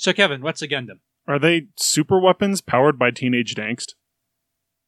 So, 0.00 0.14
Kevin, 0.14 0.40
what's 0.40 0.62
a 0.62 0.66
Gundam? 0.66 1.00
Are 1.28 1.38
they 1.38 1.66
super 1.76 2.18
weapons 2.18 2.62
powered 2.62 2.98
by 2.98 3.10
teenage 3.10 3.54
angst? 3.56 3.92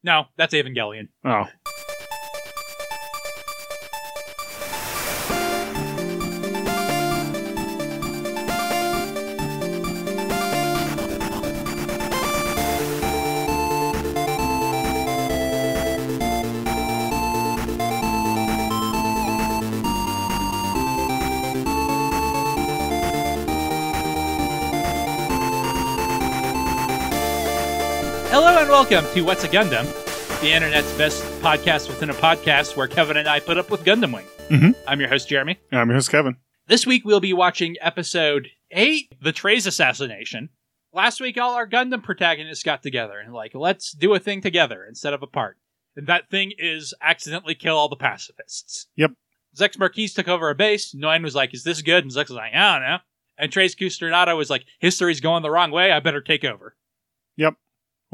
No, 0.01 0.25
that's 0.37 0.55
Evangelion. 0.55 1.09
Oh. 1.23 1.45
Welcome 28.93 29.11
to 29.15 29.21
What's 29.23 29.43
a 29.43 29.49
Gundam, 29.49 30.39
the 30.39 30.51
internet's 30.51 30.95
best 30.95 31.23
podcast 31.41 31.87
within 31.87 32.11
a 32.11 32.13
podcast 32.13 32.77
where 32.77 32.87
Kevin 32.87 33.17
and 33.17 33.27
I 33.27 33.39
put 33.39 33.57
up 33.57 33.71
with 33.71 33.83
Gundam 33.83 34.13
Wing. 34.13 34.27
Mhm. 34.51 34.75
I'm 34.85 34.99
your 34.99 35.09
host, 35.09 35.27
Jeremy. 35.27 35.57
I'm 35.71 35.87
your 35.87 35.95
host, 35.95 36.11
Kevin. 36.11 36.37
This 36.67 36.85
week 36.85 37.03
we'll 37.03 37.19
be 37.19 37.33
watching 37.33 37.75
episode 37.81 38.49
8, 38.69 39.15
The 39.19 39.31
Treize 39.31 39.65
Assassination. 39.65 40.49
Last 40.93 41.19
week 41.19 41.39
all 41.39 41.55
our 41.55 41.67
Gundam 41.67 42.03
protagonists 42.03 42.63
got 42.63 42.83
together 42.83 43.17
and 43.17 43.33
like, 43.33 43.55
let's 43.55 43.93
do 43.93 44.13
a 44.13 44.19
thing 44.19 44.41
together 44.41 44.85
instead 44.87 45.15
of 45.15 45.23
apart. 45.23 45.57
And 45.95 46.05
that 46.05 46.29
thing 46.29 46.53
is 46.59 46.93
accidentally 47.01 47.55
kill 47.55 47.75
all 47.75 47.89
the 47.89 47.95
pacifists. 47.95 48.89
Yep. 48.95 49.13
Zechs 49.57 49.75
Merquise 49.75 50.13
took 50.13 50.27
over 50.27 50.51
a 50.51 50.55
base. 50.55 50.93
Noin 50.93 51.23
was 51.23 51.33
like, 51.33 51.55
is 51.55 51.63
this 51.63 51.81
good? 51.81 52.03
And 52.03 52.13
Zechs 52.13 52.29
was 52.29 52.37
like, 52.37 52.53
I 52.53 52.73
don't 52.73 52.87
know. 52.87 52.97
And 53.39 53.51
Treize 53.51 53.73
Khushrenada 53.73 54.37
was 54.37 54.51
like, 54.51 54.65
history's 54.77 55.19
going 55.19 55.41
the 55.41 55.49
wrong 55.49 55.71
way. 55.71 55.91
I 55.91 55.99
better 55.99 56.21
take 56.21 56.45
over. 56.45 56.75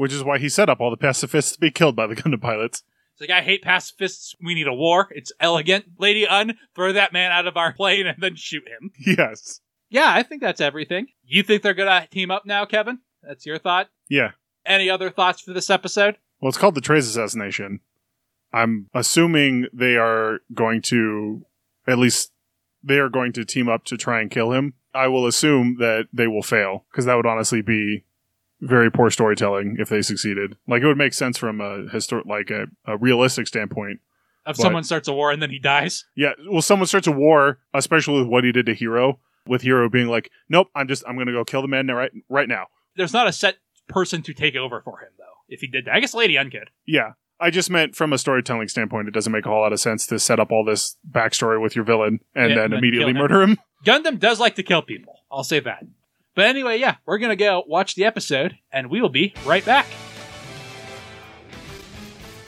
Which 0.00 0.14
is 0.14 0.24
why 0.24 0.38
he 0.38 0.48
set 0.48 0.70
up 0.70 0.80
all 0.80 0.90
the 0.90 0.96
pacifists 0.96 1.52
to 1.52 1.60
be 1.60 1.70
killed 1.70 1.94
by 1.94 2.06
the 2.06 2.16
Gundam 2.16 2.40
pilots. 2.40 2.84
It's 3.12 3.20
like, 3.20 3.28
I 3.28 3.42
hate 3.42 3.60
pacifists. 3.60 4.34
We 4.42 4.54
need 4.54 4.66
a 4.66 4.72
war. 4.72 5.08
It's 5.10 5.30
elegant. 5.38 5.84
Lady 5.98 6.24
Une, 6.26 6.56
throw 6.74 6.94
that 6.94 7.12
man 7.12 7.32
out 7.32 7.46
of 7.46 7.58
our 7.58 7.74
plane 7.74 8.06
and 8.06 8.16
then 8.18 8.34
shoot 8.34 8.62
him. 8.66 8.92
Yes. 9.18 9.60
Yeah, 9.90 10.06
I 10.08 10.22
think 10.22 10.40
that's 10.40 10.62
everything. 10.62 11.08
You 11.22 11.42
think 11.42 11.62
they're 11.62 11.74
going 11.74 12.00
to 12.00 12.08
team 12.08 12.30
up 12.30 12.46
now, 12.46 12.64
Kevin? 12.64 13.00
That's 13.22 13.44
your 13.44 13.58
thought? 13.58 13.88
Yeah. 14.08 14.30
Any 14.64 14.88
other 14.88 15.10
thoughts 15.10 15.42
for 15.42 15.52
this 15.52 15.68
episode? 15.68 16.16
Well, 16.40 16.48
it's 16.48 16.56
called 16.56 16.76
the 16.76 16.80
Treize 16.80 17.06
assassination. 17.06 17.80
I'm 18.54 18.88
assuming 18.94 19.66
they 19.70 19.96
are 19.96 20.38
going 20.54 20.80
to, 20.84 21.44
at 21.86 21.98
least, 21.98 22.32
they 22.82 22.96
are 22.96 23.10
going 23.10 23.34
to 23.34 23.44
team 23.44 23.68
up 23.68 23.84
to 23.84 23.98
try 23.98 24.22
and 24.22 24.30
kill 24.30 24.52
him. 24.52 24.72
I 24.94 25.08
will 25.08 25.26
assume 25.26 25.76
that 25.78 26.06
they 26.10 26.26
will 26.26 26.42
fail 26.42 26.86
because 26.90 27.04
that 27.04 27.16
would 27.16 27.26
honestly 27.26 27.60
be 27.60 28.04
very 28.60 28.90
poor 28.90 29.10
storytelling 29.10 29.76
if 29.78 29.88
they 29.88 30.02
succeeded. 30.02 30.56
Like 30.68 30.82
it 30.82 30.86
would 30.86 30.98
make 30.98 31.14
sense 31.14 31.38
from 31.38 31.60
a 31.60 31.84
histor- 31.92 32.26
like 32.26 32.50
a, 32.50 32.66
a 32.86 32.96
realistic 32.96 33.46
standpoint. 33.46 34.00
If 34.46 34.56
What? 34.56 34.64
someone 34.64 34.84
starts 34.84 35.06
a 35.08 35.12
war 35.12 35.30
and 35.30 35.40
then 35.42 35.50
he 35.50 35.58
dies? 35.58 36.04
Yeah, 36.16 36.32
well, 36.50 36.62
someone 36.62 36.86
starts 36.86 37.06
a 37.06 37.12
war, 37.12 37.58
especially 37.74 38.18
with 38.20 38.28
what 38.28 38.42
he 38.44 38.52
did 38.52 38.66
to 38.66 38.74
Heero, 38.74 39.18
with 39.46 39.62
Heero 39.62 39.90
being 39.90 40.08
like, 40.08 40.30
"Nope, 40.48 40.68
I'm 40.74 40.88
just 40.88 41.04
I'm 41.06 41.14
going 41.14 41.26
to 41.26 41.32
go 41.32 41.44
kill 41.44 41.62
the 41.62 41.68
man 41.68 41.86
right 41.88 42.10
right 42.28 42.48
now." 42.48 42.66
There's 42.96 43.12
not 43.12 43.26
a 43.26 43.32
set 43.32 43.56
person 43.88 44.22
to 44.22 44.32
take 44.34 44.56
over 44.56 44.80
for 44.82 44.98
him, 45.00 45.10
though, 45.18 45.24
if 45.48 45.60
he 45.60 45.66
did 45.66 45.84
that. 45.84 45.94
I 45.94 46.00
guess 46.00 46.14
Lady 46.14 46.36
Une 46.36 46.50
could. 46.50 46.70
Yeah. 46.86 47.12
I 47.42 47.48
just 47.50 47.70
meant 47.70 47.96
from 47.96 48.12
a 48.12 48.18
storytelling 48.18 48.68
standpoint, 48.68 49.08
it 49.08 49.14
doesn't 49.14 49.32
make 49.32 49.46
a 49.46 49.48
whole 49.48 49.60
lot 49.62 49.72
of 49.72 49.80
sense 49.80 50.06
to 50.08 50.18
set 50.18 50.38
up 50.38 50.52
all 50.52 50.62
this 50.62 50.98
backstory 51.10 51.58
with 51.60 51.74
your 51.74 51.86
villain 51.86 52.20
and 52.34 52.50
Yeah, 52.50 52.56
then 52.56 52.64
and 52.64 52.72
then 52.74 52.78
immediately 52.80 53.12
him. 53.12 53.16
murder 53.16 53.40
him. 53.40 53.58
Gundam 53.86 54.18
does 54.18 54.38
like 54.38 54.56
to 54.56 54.62
kill 54.62 54.82
people. 54.82 55.14
I'll 55.32 55.42
say 55.42 55.58
that. 55.60 55.84
But 56.34 56.46
anyway, 56.46 56.78
yeah, 56.78 56.96
we're 57.06 57.18
going 57.18 57.30
to 57.30 57.36
go 57.36 57.64
watch 57.66 57.94
the 57.94 58.04
episode, 58.04 58.58
and 58.72 58.90
we 58.90 59.00
will 59.00 59.08
be 59.08 59.34
right 59.44 59.64
back. 59.64 59.86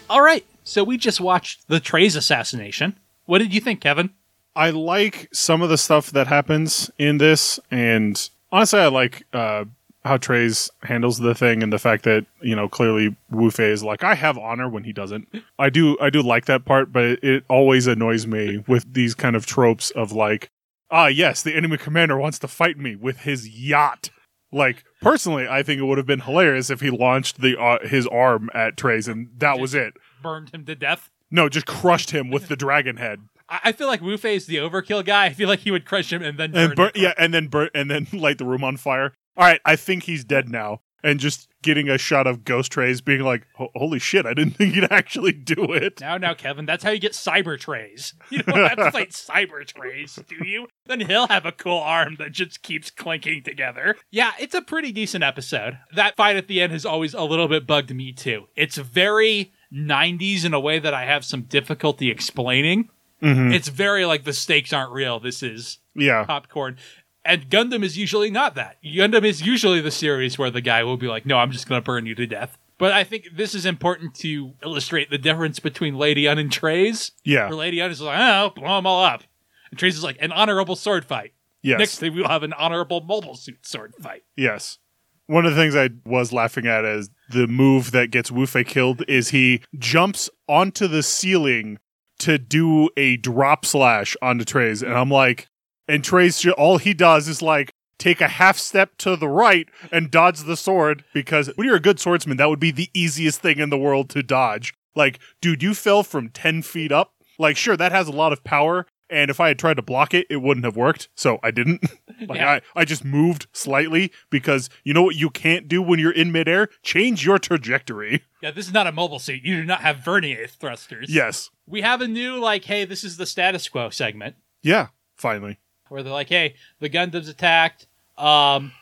All 0.09 0.23
right, 0.23 0.45
so 0.63 0.85
we 0.85 0.99
just 0.99 1.21
watched 1.21 1.69
the 1.69 1.81
Treize 1.81 2.17
assassination. 2.17 2.99
What 3.25 3.39
did 3.39 3.55
you 3.55 3.61
think, 3.61 3.81
Kevin? 3.81 4.11
I 4.55 4.71
like 4.71 5.29
some 5.33 5.63
of 5.63 5.71
the 5.71 5.79
stuff 5.79 6.11
that 6.11 6.27
happens 6.27 6.91
in 6.99 7.19
this, 7.19 7.59
and 7.71 8.29
honestly, 8.51 8.81
I 8.81 8.89
like 8.89 9.27
uh, 9.33 9.65
how 10.05 10.17
Treize 10.19 10.71
handles 10.83 11.19
the 11.19 11.35
thing 11.35 11.63
and 11.63 11.73
the 11.73 11.79
fact 11.79 12.05
that 12.05 12.27
you 12.41 12.55
know 12.55 12.69
clearly 12.69 13.17
Wu 13.31 13.51
Fei 13.51 13.71
is 13.71 13.83
like, 13.83 14.05
I 14.05 14.15
have 14.15 14.37
honor 14.37 14.69
when 14.69 14.85
he 14.85 14.93
doesn't. 14.93 15.29
I 15.59 15.71
do, 15.71 15.97
I 16.01 16.11
do 16.11 16.23
like 16.23 16.45
that 16.47 16.65
part, 16.65 16.93
but 16.93 17.05
it, 17.05 17.25
it 17.25 17.45
always 17.49 17.87
annoys 17.87 18.27
me 18.27 18.63
with 18.69 18.93
these 18.93 19.15
kind 19.15 19.35
of 19.35 19.47
tropes 19.47 19.91
of 19.93 20.13
like, 20.13 20.51
ah, 20.93 21.07
yes, 21.07 21.43
the 21.43 21.57
enemy 21.57 21.79
commander 21.79 22.17
wants 22.17 22.39
to 22.41 22.49
fight 22.49 22.79
me 22.79 22.95
with 22.95 23.21
his 23.21 23.49
yacht. 23.49 24.11
Like 24.53 24.85
personally, 25.01 25.49
I 25.49 25.63
think 25.63 25.81
it 25.81 25.85
would 25.85 25.99
have 25.99 26.07
been 26.07 26.21
hilarious 26.21 26.69
if 26.71 26.81
he 26.81 26.91
launched 26.91 27.41
the 27.41 27.59
uh, 27.59 27.79
his 27.87 28.07
arm 28.07 28.51
at 28.55 28.77
Treize 28.77 29.09
and 29.09 29.31
that 29.39 29.59
was 29.59 29.75
it. 29.75 29.95
Burned 30.23 30.51
him 30.51 30.67
to 30.67 30.75
death. 30.75 31.09
No, 31.31 31.49
just 31.49 31.67
crushed 31.67 32.11
him 32.11 32.31
with 32.31 32.49
the 32.49 32.57
dragon 32.57 32.99
head. 32.99 33.21
I, 33.49 33.61
I 33.65 33.73
feel 33.73 33.87
like 33.87 34.03
Wu 34.03 34.19
Fei 34.19 34.37
is 34.37 34.45
the 34.45 34.57
overkill 34.57 35.05
guy. 35.05 35.25
I 35.27 35.33
feel 35.33 35.49
like 35.49 35.61
he 35.61 35.71
would 35.71 35.87
crush 35.87 36.13
him 36.13 36.23
and 36.23 36.39
then 36.39 36.53
burn 36.53 36.65
and 36.65 36.77
burn, 36.77 36.91
him. 36.95 37.03
yeah, 37.03 37.15
and 37.17 37.33
then 37.33 37.47
burn, 37.49 37.71
and 37.75 37.91
then 37.91 38.07
light 38.13 38.37
the 38.37 38.45
room 38.45 38.63
on 38.63 38.77
fire. 38.77 39.15
All 39.37 39.47
right, 39.47 39.61
I 39.65 39.77
think 39.77 40.03
he's 40.03 40.25
dead 40.25 40.51
now. 40.51 40.83
And 41.05 41.19
just 41.19 41.49
getting 41.63 41.89
a 41.89 41.99
shot 41.99 42.29
of 42.29 42.45
Ghost 42.45 42.71
Treize 42.73 43.01
being 43.01 43.23
like, 43.23 43.47
"Holy 43.57 43.99
shit! 43.99 44.25
I 44.25 44.35
didn't 44.35 44.53
think 44.57 44.75
he'd 44.75 44.91
actually 44.91 45.33
do 45.33 45.73
it." 45.73 46.01
Now, 46.01 46.17
now, 46.17 46.33
Kevin, 46.33 46.65
that's 46.65 46.85
how 46.85 46.91
you 46.91 47.01
get 47.01 47.11
cyber 47.13 47.59
Treize. 47.59 48.15
You 48.31 48.43
don't 48.45 48.69
have 48.69 48.79
to 48.79 48.91
fight 48.93 49.11
cyber 49.11 49.67
Treize, 49.67 50.19
do 50.29 50.47
you? 50.47 50.69
Then 50.87 51.01
he'll 51.01 51.27
have 51.27 51.45
a 51.45 51.51
cool 51.53 51.79
arm 51.79 52.17
that 52.21 52.31
just 52.31 52.63
keeps 52.63 52.91
clinking 52.91 53.43
together. 53.43 53.97
Yeah, 54.13 54.31
it's 54.39 54.55
a 54.55 54.63
pretty 54.63 54.93
decent 54.93 55.25
episode. 55.25 55.77
That 55.95 56.15
fight 56.17 56.37
at 56.37 56.47
the 56.47 56.61
end 56.61 56.71
has 56.73 56.87
always 56.87 57.15
a 57.15 57.23
little 57.25 57.49
bit 57.49 57.67
bugged 57.67 57.93
me 57.95 58.13
too. 58.13 58.47
It's 58.55 58.77
very 58.77 59.53
90s 59.75 60.45
in 60.45 60.55
a 60.55 60.61
way 60.61 60.79
that 60.79 60.95
I 60.95 61.05
have 61.07 61.25
some 61.25 61.43
difficulty 61.43 62.11
explaining. 62.11 62.91
Mhm. 63.23 63.55
It's 63.55 63.69
very 63.69 64.05
like 64.05 64.25
the 64.25 64.33
stakes 64.33 64.73
aren't 64.73 64.93
real. 64.93 65.21
This 65.21 65.43
is 65.43 65.79
Yeah, 65.95 66.25
popcorn. 66.25 66.77
And 67.25 67.49
Gundam 67.49 67.85
is 67.85 67.97
usually 67.97 68.31
not 68.31 68.55
that. 68.57 68.79
Gundam 68.85 69.25
is 69.25 69.43
usually 69.47 69.81
the 69.81 69.91
series 69.93 70.39
where 70.39 70.51
the 70.51 70.61
guy 70.61 70.83
will 70.83 70.97
be 70.97 71.07
like, 71.07 71.25
no, 71.25 71.39
I'm 71.39 71.53
just 71.53 71.69
going 71.69 71.81
to 71.81 71.85
burn 71.85 72.05
you 72.07 72.15
to 72.17 72.27
death. 72.27 72.59
But 72.79 72.91
I 72.93 73.05
think 73.05 73.29
this 73.37 73.55
is 73.55 73.65
important 73.65 74.15
to 74.17 74.55
illustrate 74.65 75.09
the 75.09 75.19
difference 75.19 75.61
between 75.61 75.97
Lady 75.97 76.27
Une 76.27 76.39
and 76.39 76.51
Treize. 76.51 77.13
yeah, 77.23 77.47
Where 77.49 77.57
Lady 77.59 77.81
Une 77.81 77.91
is 77.93 78.01
like, 78.01 78.19
oh, 78.19 78.51
blow 78.57 78.75
them 78.77 78.87
all 78.87 79.05
up. 79.05 79.23
And 79.71 79.79
Treize 79.79 79.97
is 79.97 80.03
like, 80.03 80.17
an 80.21 80.33
honorable 80.33 80.75
sword 80.75 81.05
fight. 81.05 81.33
yes, 81.63 81.79
Next 81.79 81.99
thing 82.01 82.15
we'll 82.15 82.27
have 82.29 82.43
an 82.43 82.53
honorable 82.55 83.01
mobile 83.03 83.37
suit 83.37 83.65
sword 83.65 83.95
fight. 84.01 84.25
yes. 84.37 84.79
One 85.27 85.47
of 85.47 85.55
the 85.55 85.61
things 85.63 85.77
I 85.77 85.91
was 86.05 86.33
laughing 86.33 86.67
at 86.67 86.85
as 86.85 87.09
the 87.31 87.47
move 87.47 87.93
that 87.93 88.11
gets 88.11 88.31
Wu 88.33 88.45
Fei 88.45 88.65
killed 88.65 89.05
is 89.09 89.29
he 89.29 89.63
jumps 89.79 90.29
onto 90.49 90.89
the 90.89 91.03
ceiling 91.05 91.79
to 92.19 92.37
do 92.37 92.91
a 92.97 93.17
drop 93.19 93.65
slash 93.65 94.17
onto 94.21 94.45
Treize, 94.45 94.83
and 94.83 94.93
I'm 94.93 95.09
like, 95.11 95.49
and 95.93 96.03
Treize 96.03 96.41
ju- 96.41 96.53
all 96.53 96.79
he 96.79 96.95
does 96.95 97.29
is 97.29 97.43
like 97.43 97.71
take 97.99 98.21
a 98.21 98.29
half 98.29 98.59
step 98.59 98.97
to 98.99 99.15
the 99.15 99.29
right 99.29 99.69
and 99.93 100.11
dodge 100.11 100.41
the 100.41 100.57
sword 100.57 101.05
because 101.13 101.49
when 101.57 101.67
you're 101.67 101.77
a 101.77 101.81
good 101.81 102.01
swordsman, 102.01 102.37
that 102.39 102.49
would 102.49 102.59
be 102.59 102.71
the 102.71 102.91
easiest 102.95 103.41
thing 103.41 103.59
in 103.59 103.71
the 103.71 103.79
world 103.79 104.09
to 104.11 104.23
dodge. 104.23 104.75
Like, 104.95 105.19
dude, 105.41 105.63
you 105.63 105.75
fell 105.75 106.03
from 106.03 106.29
ten 106.31 106.63
feet 106.63 106.91
up. 106.93 107.13
Like, 107.39 107.57
sure, 107.57 107.77
that 107.77 107.93
has 107.93 108.09
a 108.09 108.13
lot 108.13 108.33
of 108.33 108.43
power. 108.43 108.87
And 109.11 109.31
if 109.31 109.41
I 109.41 109.49
had 109.49 109.59
tried 109.59 109.75
to 109.77 109.83
block 109.83 110.15
it, 110.15 110.27
it 110.31 110.39
wouldn't 110.39 110.65
have 110.65 110.77
worked. 110.77 111.11
So 111.15 111.39
I 111.43 111.51
didn't. 111.51 111.83
like 112.29 112.39
Yeah. 112.39 112.61
I, 112.75 112.81
I 112.81 112.85
just 112.87 113.05
moved 113.05 113.47
slightly 113.53 114.11
because 114.31 114.71
you 114.85 114.95
know 114.95 115.03
what 115.03 115.17
you 115.17 115.29
can't 115.29 115.69
do 115.69 115.83
when 115.83 115.99
you're 115.99 116.13
in 116.13 116.33
midair? 116.33 116.69
Change 116.83 117.25
your 117.27 117.39
trajectory. 117.39 118.23
Yeah, 118.43 118.53
this 118.53 118.67
is 118.67 118.73
not 118.73 118.87
a 118.87 118.93
mobile 118.93 119.19
suit. 119.19 119.43
You 119.45 119.57
do 119.57 119.65
not 119.65 119.83
have 119.83 119.99
vernier 119.99 120.47
thrusters. 120.47 121.15
Yes. 121.15 121.51
We 121.67 121.83
have 121.83 122.01
a 122.01 122.09
new, 122.09 122.39
like, 122.39 122.65
hey, 122.65 122.87
this 122.87 123.05
is 123.05 123.19
the 123.19 123.27
status 123.27 123.69
quo 123.69 123.91
segment. 123.91 124.37
Yeah. 124.63 124.89
Finally. 125.17 125.59
Where 125.93 126.03
they're 126.03 126.13
like, 126.13 126.29
"Hey, 126.29 126.55
the 126.81 126.89
Gundam's 126.89 127.29
attacked. 127.29 127.87
Um, 128.19 128.73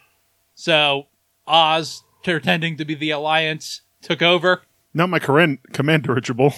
so 0.55 1.08
Oz, 1.46 2.05
pretending 2.25 2.76
to 2.79 2.85
be 2.85 2.94
the 2.94 3.11
Alliance, 3.11 3.82
took 4.02 4.23
over. 4.23 4.62
Not 4.94 5.08
my 5.08 5.19
current 5.19 5.61
command 5.73 6.05
dirigible. 6.05 6.55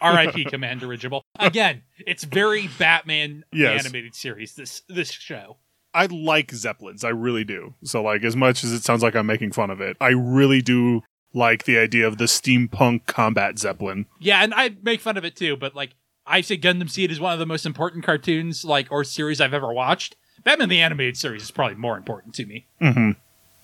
R.I.P. 0.00 0.44
Commander 0.44 0.86
Dirigible. 0.86 1.24
Again, 1.40 1.82
it's 2.06 2.22
very 2.24 2.68
Batman 2.78 3.44
Yes. 3.52 3.84
animated 3.84 4.14
series. 4.14 4.54
This 4.54 4.82
this 4.88 5.10
show. 5.10 5.56
I 5.92 6.06
like 6.06 6.52
Zeppelins. 6.52 7.02
I 7.02 7.08
really 7.08 7.42
do. 7.44 7.74
So 7.82 8.02
like 8.02 8.22
as 8.22 8.36
much 8.36 8.62
as 8.62 8.72
it 8.72 8.84
sounds 8.84 9.02
like 9.02 9.16
I'm 9.16 9.26
making 9.26 9.52
fun 9.52 9.70
of 9.70 9.80
it, 9.80 9.96
I 10.00 10.10
really 10.10 10.62
do 10.62 11.02
like 11.34 11.64
the 11.64 11.78
idea 11.78 12.06
of 12.06 12.18
the 12.18 12.24
steampunk 12.26 13.06
combat 13.06 13.58
Zeppelin. 13.58 14.06
Yeah, 14.20 14.42
and 14.42 14.54
I 14.54 14.76
make 14.82 15.00
fun 15.00 15.16
of 15.16 15.24
it 15.24 15.34
too, 15.34 15.56
but 15.56 15.74
like 15.74 15.90
I 16.28 16.40
say, 16.42 16.58
Gundam 16.58 16.90
Seed 16.90 17.10
is 17.10 17.20
one 17.20 17.32
of 17.32 17.38
the 17.38 17.46
most 17.46 17.66
important 17.66 18.04
cartoons, 18.04 18.64
like 18.64 18.88
or 18.90 19.04
series 19.04 19.40
I've 19.40 19.54
ever 19.54 19.72
watched. 19.72 20.16
Batman 20.44 20.68
the 20.68 20.80
animated 20.80 21.16
series 21.16 21.42
is 21.42 21.50
probably 21.50 21.76
more 21.76 21.96
important 21.96 22.34
to 22.36 22.46
me. 22.46 22.66
Mm-hmm. 22.80 23.12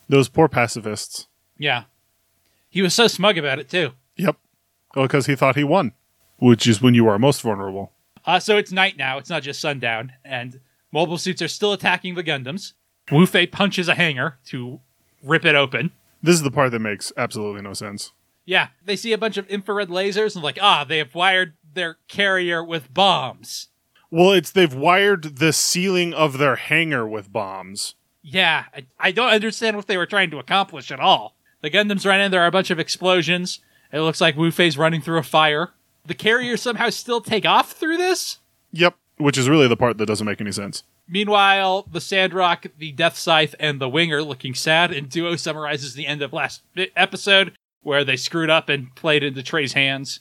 Those 0.09 0.29
poor 0.29 0.49
pacifists. 0.49 1.29
Yeah, 1.59 1.85
he 2.69 2.83
was 2.83 2.95
so 2.95 3.07
smug 3.07 3.39
about 3.39 3.59
it 3.59 3.69
too. 3.69 3.93
Yep. 4.17 4.37
Well, 4.95 5.07
because 5.07 5.27
he 5.27 5.37
thought 5.37 5.57
he 5.57 5.65
won, 5.65 5.93
which 6.39 6.67
is 6.67 6.83
when 6.83 6.95
you 6.95 7.07
are 7.09 7.19
most 7.19 7.43
vulnerable. 7.43 7.93
Uh, 8.27 8.41
so 8.41 8.57
it's 8.57 8.73
night 8.73 8.97
now. 8.97 9.19
It's 9.19 9.31
not 9.31 9.43
just 9.43 9.61
sundown, 9.61 10.13
and 10.25 10.61
mobile 10.93 11.19
suits 11.19 11.43
are 11.43 11.49
still 11.49 11.73
attacking 11.73 12.15
the 12.15 12.25
Gundams. 12.25 12.73
Wu 13.13 13.27
Fei 13.27 13.47
punches 13.47 13.89
a 13.89 13.95
hanger 13.95 14.39
to 14.47 14.81
rip 15.23 15.45
it 15.45 15.55
open. 15.55 15.93
This 16.23 16.35
is 16.37 16.43
the 16.43 16.51
part 16.51 16.71
that 16.73 16.81
makes 16.81 17.13
absolutely 17.17 17.63
no 17.63 17.75
sense. 17.75 18.13
Yeah, 18.47 18.69
they 18.85 18.97
see 18.97 19.13
a 19.13 19.19
bunch 19.19 19.37
of 19.37 19.47
infrared 19.49 19.89
lasers 19.89 20.35
and 20.35 20.45
like, 20.45 20.59
ah, 20.61 20.85
they 20.85 20.99
have 20.99 21.15
wired 21.15 21.55
their 21.75 21.99
carrier 22.09 22.63
with 22.65 22.93
bombs. 22.93 23.69
Well, 24.11 24.33
it's 24.33 24.51
they've 24.51 24.73
wired 24.73 25.39
the 25.39 25.53
ceiling 25.53 26.15
of 26.15 26.39
their 26.39 26.57
hangar 26.57 27.07
with 27.07 27.33
bombs. 27.33 27.95
Yeah, 28.23 28.65
I, 28.75 28.87
I 28.99 29.13
don't 29.13 29.33
understand 29.33 29.77
what 29.77 29.87
they 29.87 29.97
were 29.97 30.07
trying 30.07 30.31
to 30.31 30.39
accomplish 30.39 30.91
at 30.91 31.01
all. 31.01 31.37
The 31.61 31.71
Gundams 31.71 32.07
run 32.07 32.21
in, 32.21 32.31
there 32.31 32.43
are 32.43 32.47
a 32.47 32.53
bunch 32.53 32.71
of 32.71 32.79
explosions. 32.79 33.61
It 33.93 34.01
looks 34.01 34.21
like 34.21 34.37
Wu 34.37 34.51
Fei's 34.51 34.79
running 34.79 35.01
through 35.01 35.19
a 35.19 35.23
fire. 35.23 35.71
The 36.07 36.15
carriers 36.15 36.63
somehow 36.63 36.91
still 36.91 37.21
take 37.21 37.47
off 37.47 37.73
through 37.73 37.97
this? 37.97 38.39
Yep, 38.73 38.97
which 39.17 39.39
is 39.39 39.49
really 39.49 39.69
the 39.69 39.77
part 39.77 39.99
that 39.99 40.07
doesn't 40.07 40.27
make 40.27 40.41
any 40.41 40.53
sense. 40.53 40.83
Meanwhile, 41.09 41.87
the 41.91 42.01
Sandrock, 42.01 42.67
the 42.79 42.93
Death 42.93 43.17
Scythe, 43.17 43.55
and 43.61 43.81
the 43.81 43.89
Winger 43.89 44.23
looking 44.23 44.55
sad, 44.55 44.93
and 44.93 45.09
Duo 45.09 45.37
summarizes 45.37 45.95
the 45.95 46.07
end 46.07 46.23
of 46.23 46.33
last 46.33 46.63
episode 46.97 47.53
where 47.83 48.05
they 48.05 48.17
screwed 48.17 48.51
up 48.51 48.69
and 48.69 48.95
played 48.95 49.23
into 49.23 49.43
Trey's 49.43 49.75
hands. 49.75 50.21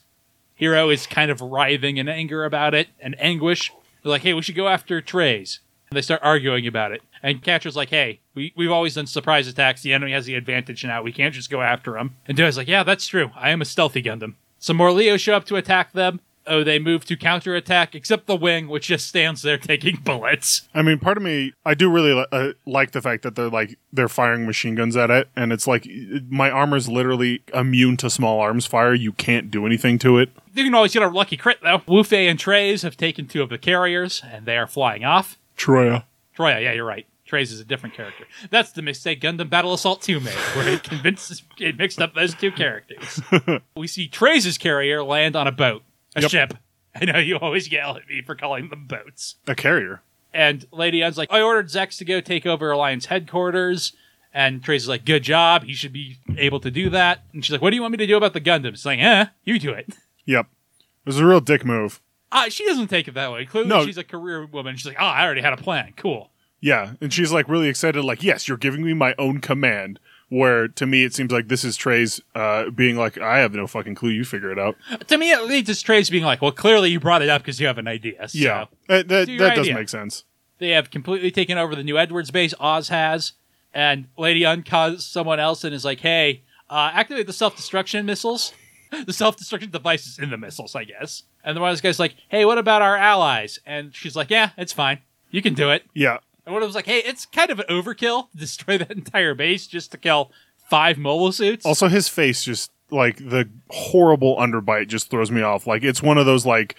Heero 0.59 0.94
is 0.94 1.07
kind 1.07 1.31
of 1.31 1.41
writhing 1.41 1.97
in 1.97 2.07
anger 2.07 2.45
about 2.45 2.73
it 2.73 2.89
and 3.00 3.15
anguish. 3.19 3.71
They're 4.01 4.11
like, 4.11 4.21
hey, 4.21 4.33
we 4.33 4.41
should 4.41 4.55
go 4.55 4.67
after 4.67 5.01
Treize. 5.01 5.59
And 5.89 5.97
they 5.97 6.01
start 6.01 6.21
arguing 6.23 6.67
about 6.67 6.91
it. 6.91 7.01
And 7.21 7.44
Quatre's 7.44 7.75
like, 7.75 7.89
hey, 7.89 8.19
we, 8.35 8.51
we've 8.55 8.71
always 8.71 8.95
done 8.95 9.07
surprise 9.07 9.47
attacks. 9.47 9.81
The 9.81 9.94
enemy 9.94 10.11
has 10.11 10.25
the 10.25 10.35
advantage 10.35 10.83
now. 10.83 11.01
We 11.01 11.13
can't 11.13 11.33
just 11.33 11.50
go 11.50 11.61
after 11.61 11.97
him. 11.97 12.15
And 12.27 12.38
Duo's 12.38 12.57
like, 12.57 12.67
yeah, 12.67 12.83
that's 12.83 13.07
true. 13.07 13.31
I 13.35 13.51
am 13.51 13.61
a 13.61 13.65
stealthy 13.65 14.03
Gundam. 14.03 14.35
Some 14.59 14.77
more 14.77 14.91
Leo 14.91 15.17
show 15.17 15.35
up 15.35 15.45
to 15.45 15.55
attack 15.55 15.94
them. 15.94 16.19
Oh, 16.45 16.63
they 16.63 16.80
move 16.80 17.06
to 17.06 17.16
counterattack, 17.16 17.95
except 17.95 18.28
the 18.28 18.36
wing, 18.36 18.68
which 18.68 18.88
just 18.88 19.07
stands 19.07 19.42
there 19.42 19.57
taking 19.57 19.95
bullets. 20.04 20.68
I 20.74 20.81
mean, 20.81 21.00
part 21.00 21.18
of 21.18 21.24
me, 21.24 21.54
I 21.66 21.74
do 21.74 21.90
really 21.90 22.13
li- 22.13 22.25
uh, 22.31 22.50
like 22.66 22.92
the 22.92 23.01
fact 23.01 23.24
that 23.24 23.36
they're 23.36 23.50
like 23.50 23.78
they're 23.92 24.10
firing 24.10 24.45
machine 24.45 24.75
guns 24.75 24.98
at 24.98 25.10
it, 25.10 25.30
and 25.36 25.54
it's 25.54 25.68
like 25.68 25.88
my 26.30 26.50
armor's 26.50 26.90
literally 26.90 27.44
immune 27.54 27.98
to 27.98 28.10
small 28.10 28.40
arms 28.40 28.66
fire. 28.66 28.94
You 28.94 29.13
can't 29.13 29.50
do 29.51 29.66
anything 29.66 29.98
to 30.00 30.18
it. 30.18 30.30
You 30.54 30.63
can 30.63 30.75
always 30.75 30.94
get 30.94 31.01
a 31.01 31.07
lucky 31.07 31.38
crit, 31.38 31.60
though. 31.63 31.80
Wufei 31.80 32.30
and 32.30 32.38
Trey's 32.38 32.81
have 32.84 32.98
taken 32.98 33.28
two 33.28 33.42
of 33.42 33.50
the 33.50 33.57
carriers, 33.57 34.22
and 34.31 34.45
they 34.45 34.57
are 34.57 34.68
flying 34.68 35.04
off. 35.04 35.38
Trowa. 35.57 36.04
Trowa, 36.38 36.62
yeah, 36.62 36.74
you're 36.74 36.86
right. 36.86 37.06
Treize 37.25 37.51
is 37.51 37.60
a 37.60 37.66
different 37.66 37.95
character. 37.95 38.25
That's 38.51 38.72
the 38.74 38.81
mistake 38.81 39.22
Gundam 39.22 39.50
Battle 39.50 39.74
Assault 39.74 40.01
2 40.01 40.19
made, 40.19 40.34
where 40.56 40.68
it 40.68 40.84
convinced 40.84 41.44
it 41.57 41.78
mixed 41.78 42.01
up 42.01 42.13
those 42.13 42.36
two 42.36 42.51
characters. 42.51 43.22
we 43.75 43.88
see 43.88 44.07
Trey's 44.07 44.57
carrier 44.57 45.04
land 45.04 45.36
on 45.36 45.48
a 45.48 45.51
boat, 45.51 45.84
a 46.15 46.21
Yep. 46.21 46.31
ship. 46.31 46.54
I 46.95 47.06
know 47.06 47.18
you 47.19 47.38
always 47.38 47.71
yell 47.71 47.98
at 47.98 48.07
me 48.07 48.21
for 48.21 48.36
calling 48.36 48.69
them 48.69 48.86
boats. 48.88 49.36
A 49.48 49.56
carrier. 49.56 50.01
And 50.33 50.65
Lady 50.71 51.01
Une's 51.04 51.18
like, 51.18 51.31
I 51.31 51.42
ordered 51.42 51.68
Zechs 51.68 51.98
to 52.00 52.06
go 52.06 52.21
take 52.21 52.45
over 52.45 52.71
Alliance 52.71 53.06
headquarters. 53.07 53.94
And 54.33 54.63
Treize 54.63 54.83
is 54.83 54.89
like, 54.89 55.06
good 55.06 55.21
job. 55.24 55.63
He 55.63 55.74
should 55.74 55.94
be 55.94 56.18
able 56.38 56.60
to 56.62 56.71
do 56.71 56.89
that. 56.89 57.24
And 57.33 57.45
she's 57.45 57.51
like, 57.51 57.62
what 57.62 57.69
do 57.69 57.75
you 57.75 57.81
want 57.83 57.92
me 57.92 57.98
to 58.00 58.07
do 58.07 58.18
about 58.18 58.33
the 58.33 58.42
Gundams? 58.42 58.74
It's 58.74 58.86
like, 58.86 59.00
eh, 59.00 59.25
you 59.44 59.60
do 59.60 59.71
it. 59.71 59.94
Yep. 60.25 60.48
It 60.80 61.06
was 61.06 61.19
a 61.19 61.25
real 61.25 61.42
dick 61.42 61.65
move. 61.65 62.00
Uh, 62.31 62.48
she 62.50 62.66
doesn't 62.66 62.88
take 62.88 63.09
it 63.09 63.13
that 63.13 63.30
way. 63.31 63.45
Clearly, 63.45 63.68
No. 63.69 63.86
she's 63.86 63.98
a 63.98 64.04
career 64.06 64.45
woman. 64.45 64.77
She's 64.77 64.86
like, 64.88 64.95
oh, 64.98 65.04
I 65.06 65.25
already 65.25 65.42
had 65.42 65.51
a 65.51 65.57
plan. 65.57 65.94
Cool. 65.98 66.30
Yeah, 66.62 66.94
and 67.01 67.12
she's 67.13 67.33
like 67.33 67.50
really 67.50 67.68
excited, 67.68 68.04
like, 68.06 68.24
yes, 68.24 68.48
you're 68.48 68.56
giving 68.57 68.83
me 68.86 68.94
my 68.94 69.13
own 69.19 69.39
command. 69.42 70.00
Where 70.33 70.68
to 70.68 70.85
me 70.88 71.03
it 71.03 71.13
seems 71.13 71.31
like 71.31 71.47
this 71.47 71.63
is 71.63 71.77
Treize 71.77 72.19
uh, 72.33 72.71
being 72.71 72.97
like, 72.97 73.19
I 73.19 73.38
have 73.38 73.53
no 73.53 73.68
fucking 73.68 73.94
clue. 73.94 74.09
You 74.09 74.25
figure 74.25 74.51
it 74.51 74.57
out. 74.57 74.75
To 75.07 75.18
me, 75.19 75.31
it 75.31 75.44
leads 75.44 75.69
to 75.69 75.83
Treize 75.83 76.09
being 76.09 76.24
like, 76.24 76.41
well, 76.41 76.51
clearly 76.51 76.89
you 76.89 77.00
brought 77.00 77.21
it 77.21 77.30
up 77.30 77.44
because 77.44 77.59
you 77.59 77.68
have 77.68 77.77
an 77.77 77.88
idea. 77.88 78.27
So 78.27 78.38
Yeah, 78.39 78.65
that 78.88 79.07
that, 79.09 79.27
do 79.27 79.38
that 79.38 79.56
your 79.56 79.63
does 79.63 79.74
make 79.74 79.89
sense. 79.89 80.24
They 80.57 80.69
have 80.69 80.89
completely 80.89 81.30
taken 81.30 81.59
over 81.59 81.75
the 81.75 81.83
New 81.83 82.00
Edwards 82.00 82.31
base. 82.31 82.56
Oz 82.59 82.88
has, 82.88 83.33
and 83.75 84.07
Lady 84.18 84.44
Une 84.44 84.63
someone 84.97 85.39
else 85.39 85.63
and 85.63 85.75
is 85.75 85.85
like, 85.85 86.00
"Hey, 86.00 86.41
uh, 86.68 86.89
activate 86.94 87.27
the 87.27 87.33
self-destruction 87.33 88.03
missiles, 88.06 88.53
the 89.06 89.13
self-destruction 89.13 89.69
devices 89.69 90.18
in 90.18 90.31
the 90.31 90.38
missiles, 90.38 90.74
I 90.74 90.85
guess." 90.85 91.24
And 91.44 91.56
the 91.56 91.62
one 91.62 91.69
of 91.69 91.74
those 91.74 91.81
guy's 91.81 92.00
like, 92.00 92.15
"Hey, 92.30 92.44
what 92.44 92.57
about 92.57 92.81
our 92.81 92.97
allies?" 92.97 93.59
And 93.68 93.94
she's 93.94 94.15
like, 94.15 94.31
"Yeah, 94.31 94.50
it's 94.57 94.74
fine. 94.74 95.00
You 95.30 95.44
can 95.44 95.53
do 95.53 95.69
it." 95.69 95.83
Yeah, 95.94 96.18
And 96.45 96.54
one 96.54 96.62
of 96.62 96.68
them's 96.68 96.75
like, 96.75 96.86
"Hey, 96.86 97.00
it's 97.00 97.25
kind 97.25 97.50
of 97.50 97.60
an 97.60 97.66
overkill 97.69 98.28
destroy 98.36 98.78
that 98.78 98.92
entire 98.98 99.34
base 99.34 99.68
just 99.68 99.92
to 99.92 99.98
kill 99.98 100.31
five 100.69 100.98
mobile 100.98 101.31
suits." 101.31 101.66
Also, 101.66 101.88
his 101.88 102.07
face 102.07 102.44
just 102.44 102.72
like 102.92 103.18
the 103.18 103.50
horrible 103.69 104.38
underbite 104.38 104.88
just 104.88 105.10
throws 105.10 105.31
me 105.31 105.42
off. 105.42 105.66
Like 105.68 105.84
it's 105.84 106.01
one 106.01 106.18
of 106.18 106.25
those 106.25 106.45
like 106.45 106.75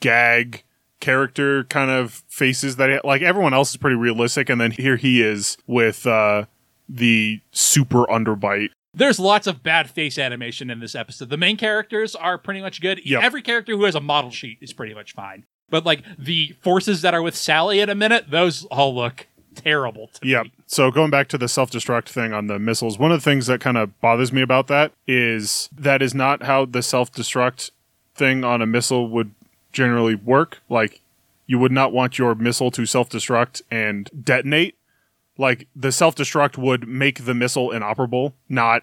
gag 0.00 0.64
character 1.00 1.64
kind 1.64 1.90
of 1.90 2.24
faces 2.28 2.76
that 2.76 3.04
like 3.04 3.22
everyone 3.22 3.54
else 3.54 3.70
is 3.70 3.76
pretty 3.76 3.96
realistic, 3.96 4.48
and 4.48 4.60
then 4.60 4.70
here 4.70 4.96
he 4.96 5.22
is 5.22 5.56
with 5.66 6.06
uh 6.06 6.44
the 6.88 7.40
super 7.52 8.04
underbite. 8.06 8.70
There's 8.94 9.18
lots 9.18 9.46
of 9.46 9.62
bad 9.62 9.90
face 9.90 10.18
animation 10.18 10.70
in 10.70 10.80
this 10.80 10.94
episode. 10.94 11.28
The 11.28 11.36
main 11.36 11.58
characters 11.58 12.14
are 12.14 12.38
pretty 12.38 12.62
much 12.62 12.80
good. 12.80 13.04
Yep. 13.04 13.22
Every 13.22 13.42
character 13.42 13.76
who 13.76 13.84
has 13.84 13.94
a 13.94 14.00
model 14.00 14.30
sheet 14.30 14.58
is 14.62 14.72
pretty 14.72 14.94
much 14.94 15.12
fine. 15.12 15.44
But 15.70 15.84
like 15.84 16.02
the 16.18 16.54
forces 16.60 17.02
that 17.02 17.14
are 17.14 17.22
with 17.22 17.36
Sally 17.36 17.80
in 17.80 17.88
a 17.88 17.94
minute, 17.94 18.30
those 18.30 18.64
all 18.66 18.94
look 18.94 19.26
terrible 19.54 20.08
to 20.08 20.28
Yep. 20.28 20.44
me. 20.44 20.52
So 20.66 20.90
going 20.90 21.10
back 21.10 21.28
to 21.28 21.38
the 21.38 21.48
self 21.48 21.70
destruct 21.70 22.08
thing 22.08 22.32
on 22.32 22.46
the 22.46 22.58
missiles, 22.58 22.98
one 22.98 23.10
of 23.12 23.22
the 23.22 23.24
things 23.30 23.46
that 23.46 23.60
kind 23.60 23.76
of 23.76 23.98
bothers 24.00 24.32
me 24.32 24.42
about 24.42 24.68
that 24.68 24.92
is 25.06 25.68
that 25.76 26.02
is 26.02 26.14
not 26.14 26.44
how 26.44 26.64
the 26.66 26.82
self 26.82 27.10
destruct 27.12 27.70
thing 28.14 28.44
on 28.44 28.62
a 28.62 28.66
missile 28.66 29.08
would 29.08 29.32
generally 29.72 30.14
work. 30.14 30.58
Like 30.68 31.00
you 31.46 31.58
would 31.58 31.72
not 31.72 31.92
want 31.92 32.18
your 32.18 32.34
missile 32.34 32.70
to 32.72 32.86
self 32.86 33.08
destruct 33.08 33.62
and 33.70 34.10
detonate. 34.24 34.76
Like 35.38 35.66
the 35.74 35.92
self 35.92 36.14
destruct 36.14 36.56
would 36.58 36.86
make 36.86 37.24
the 37.24 37.34
missile 37.34 37.72
inoperable, 37.72 38.34
not 38.48 38.82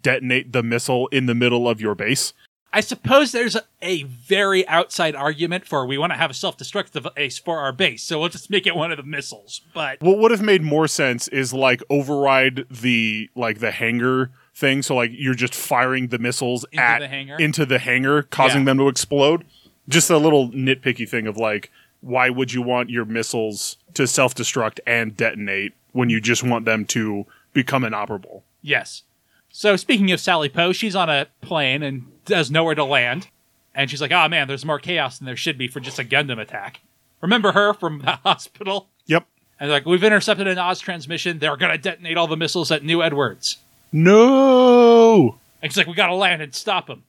detonate 0.00 0.52
the 0.52 0.62
missile 0.62 1.08
in 1.08 1.26
the 1.26 1.34
middle 1.34 1.68
of 1.68 1.80
your 1.80 1.94
base. 1.94 2.32
I 2.72 2.80
suppose 2.80 3.32
there's 3.32 3.56
a, 3.80 4.02
very 4.02 4.66
outside 4.68 5.14
argument 5.14 5.66
for 5.66 5.86
we 5.86 5.96
want 5.96 6.12
to 6.12 6.18
have 6.18 6.30
a 6.30 6.34
self-destruct 6.34 6.90
device 6.92 7.38
for 7.38 7.58
our 7.60 7.72
base, 7.72 8.02
so 8.02 8.20
we'll 8.20 8.28
just 8.28 8.50
make 8.50 8.66
it 8.66 8.76
one 8.76 8.90
of 8.90 8.98
the 8.98 9.02
missiles. 9.02 9.62
But 9.72 10.00
What 10.02 10.18
would 10.18 10.30
have 10.30 10.42
made 10.42 10.62
more 10.62 10.86
sense 10.86 11.28
is 11.28 11.52
like 11.54 11.82
override 11.88 12.66
the 12.70 13.30
like 13.34 13.60
the 13.60 13.70
hangar 13.70 14.30
thing. 14.54 14.82
So 14.82 14.96
like 14.96 15.10
you're 15.14 15.34
just 15.34 15.54
firing 15.54 16.08
the 16.08 16.18
missiles 16.18 16.64
Into 16.72 16.82
at 16.84 16.98
the 16.98 17.08
hangar? 17.08 17.36
into 17.36 17.64
the 17.64 17.78
hangar, 17.78 18.22
causing 18.24 18.60
Yeah. 18.62 18.66
them 18.66 18.78
to 18.78 18.88
explode. 18.88 19.44
Just 19.88 20.10
a 20.10 20.18
little 20.18 20.50
nitpicky 20.50 21.08
thing 21.08 21.26
of 21.26 21.36
like, 21.38 21.70
why 22.02 22.28
would 22.28 22.52
you 22.52 22.60
want 22.60 22.90
your 22.90 23.06
missiles 23.06 23.78
to 23.94 24.06
self 24.06 24.34
destruct 24.34 24.80
and 24.86 25.16
detonate 25.16 25.72
when 25.92 26.10
you 26.10 26.20
just 26.20 26.42
want 26.44 26.64
them 26.66 26.84
to 26.86 27.24
become 27.54 27.82
inoperable? 27.84 28.44
Yes. 28.60 29.04
So 29.50 29.76
speaking 29.76 30.12
of 30.12 30.20
Sally 30.20 30.48
Po, 30.48 30.72
she's 30.72 30.94
on 30.96 31.08
a 31.08 31.26
plane 31.40 31.82
and 31.82 32.06
does 32.24 32.50
nowhere 32.50 32.74
to 32.74 32.84
land. 32.84 33.28
And 33.74 33.90
she's 33.90 34.00
like, 34.00 34.12
oh 34.12 34.28
man, 34.28 34.48
there's 34.48 34.64
more 34.64 34.78
chaos 34.78 35.18
than 35.18 35.26
there 35.26 35.36
should 35.36 35.58
be 35.58 35.68
for 35.68 35.80
just 35.80 35.98
a 35.98 36.04
Gundam 36.04 36.40
attack. 36.40 36.80
Remember 37.20 37.52
her 37.52 37.74
from 37.74 38.00
the 38.00 38.12
hospital? 38.24 38.88
Yep. 39.06 39.26
And 39.60 39.68
they're 39.70 39.76
like, 39.78 39.86
we've 39.86 40.04
intercepted 40.04 40.46
an 40.46 40.58
Oz 40.58 40.80
transmission. 40.80 41.38
They're 41.38 41.56
going 41.56 41.72
to 41.72 41.78
detonate 41.78 42.16
all 42.16 42.26
the 42.26 42.36
missiles 42.36 42.70
at 42.70 42.84
New 42.84 43.02
Edwards. 43.02 43.58
No. 43.92 45.38
And 45.62 45.72
she's 45.72 45.76
like, 45.76 45.86
we 45.86 45.94
got 45.94 46.06
to 46.08 46.14
land 46.14 46.42
and 46.42 46.54
stop 46.54 46.86
them. 46.86 47.04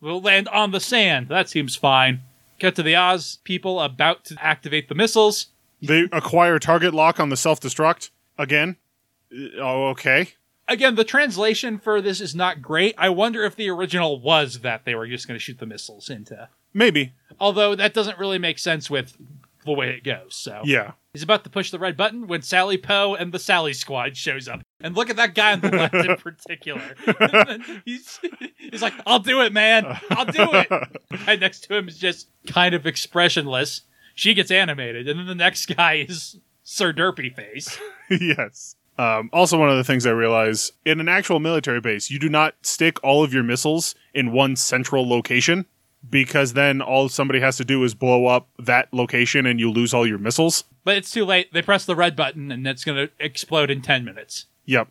We'll 0.00 0.20
land 0.22 0.48
on 0.48 0.70
the 0.70 0.80
sand. 0.80 1.28
That 1.28 1.48
seems 1.48 1.76
fine. 1.76 2.20
Cut 2.60 2.76
to 2.76 2.82
the 2.82 2.96
Oz 2.96 3.38
people 3.44 3.80
about 3.80 4.24
to 4.26 4.36
activate 4.40 4.88
the 4.88 4.94
missiles. 4.94 5.46
They 5.82 6.06
acquire 6.12 6.58
target 6.58 6.94
lock 6.94 7.20
on 7.20 7.28
the 7.28 7.36
self 7.36 7.60
destruct 7.60 8.10
again. 8.38 8.76
Uh, 9.32 9.60
Oh, 9.60 9.88
okay. 9.88 10.28
Again, 10.66 10.94
the 10.94 11.04
translation 11.04 11.78
for 11.78 12.00
this 12.00 12.20
is 12.20 12.34
not 12.34 12.62
great. 12.62 12.94
I 12.96 13.10
wonder 13.10 13.44
if 13.44 13.54
the 13.56 13.68
original 13.70 14.20
was 14.20 14.60
that 14.60 14.84
they 14.84 14.94
were 14.94 15.06
just 15.06 15.28
going 15.28 15.36
to 15.38 15.42
shoot 15.42 15.58
the 15.58 15.66
missiles 15.66 16.08
into. 16.08 16.48
Maybe. 16.72 17.12
Although 17.38 17.74
that 17.74 17.92
doesn't 17.94 18.18
really 18.18 18.38
make 18.38 18.58
sense 18.58 18.88
with 18.88 19.16
the 19.64 19.72
way 19.72 19.90
it 19.90 20.04
goes. 20.04 20.34
So 20.36 20.62
Yeah. 20.64 20.92
he's 21.12 21.22
about 21.22 21.44
to 21.44 21.50
push 21.50 21.70
the 21.70 21.78
red 21.78 21.96
button 21.96 22.26
when 22.26 22.42
Sally 22.42 22.76
Po 22.78 23.14
and 23.14 23.32
the 23.32 23.38
Sally 23.38 23.72
Squad 23.72 24.16
shows 24.16 24.48
up. 24.48 24.60
And 24.80 24.94
look 24.94 25.08
at 25.10 25.16
that 25.16 25.34
guy 25.34 25.52
on 25.52 25.60
the 25.60 25.70
left 25.70 25.94
in 25.94 26.16
particular. 26.18 26.82
He's, 27.86 28.20
he's 28.58 28.82
like, 28.82 28.92
"I'll 29.06 29.18
do 29.20 29.40
it, 29.40 29.50
man. 29.52 29.86
I'll 30.10 30.26
do 30.26 30.46
it." 30.52 30.68
The 31.10 31.16
guy 31.24 31.36
next 31.36 31.60
to 31.64 31.76
him 31.76 31.88
is 31.88 31.96
just 31.96 32.28
kind 32.46 32.74
of 32.74 32.86
expressionless. 32.86 33.82
She 34.14 34.34
gets 34.34 34.50
animated, 34.50 35.08
and 35.08 35.18
then 35.18 35.26
the 35.26 35.34
next 35.34 35.66
guy 35.74 36.04
is 36.08 36.38
Sir 36.64 36.92
Derpy 36.92 37.34
Face. 37.34 37.78
yes. 38.10 38.76
Um, 38.96 39.28
also, 39.32 39.58
one 39.58 39.70
of 39.70 39.76
the 39.76 39.84
things 39.84 40.06
I 40.06 40.10
realize 40.10 40.72
in 40.84 41.00
an 41.00 41.08
actual 41.08 41.40
military 41.40 41.80
base, 41.80 42.10
you 42.10 42.18
do 42.18 42.28
not 42.28 42.54
stick 42.62 43.02
all 43.02 43.24
of 43.24 43.34
your 43.34 43.42
missiles 43.42 43.94
in 44.12 44.32
one 44.32 44.56
central 44.56 45.08
location 45.08 45.66
because 46.08 46.52
then 46.52 46.80
all 46.80 47.08
somebody 47.08 47.40
has 47.40 47.56
to 47.56 47.64
do 47.64 47.82
is 47.82 47.94
blow 47.94 48.26
up 48.26 48.48
that 48.58 48.92
location 48.92 49.46
and 49.46 49.58
you 49.58 49.70
lose 49.70 49.92
all 49.92 50.06
your 50.06 50.18
missiles. 50.18 50.64
But 50.84 50.96
it's 50.96 51.10
too 51.10 51.24
late. 51.24 51.52
They 51.52 51.62
press 51.62 51.84
the 51.84 51.96
red 51.96 52.14
button, 52.14 52.52
and 52.52 52.66
it's 52.66 52.84
going 52.84 53.08
to 53.08 53.12
explode 53.18 53.70
in 53.70 53.82
ten 53.82 54.04
minutes. 54.04 54.46
Yep. 54.66 54.88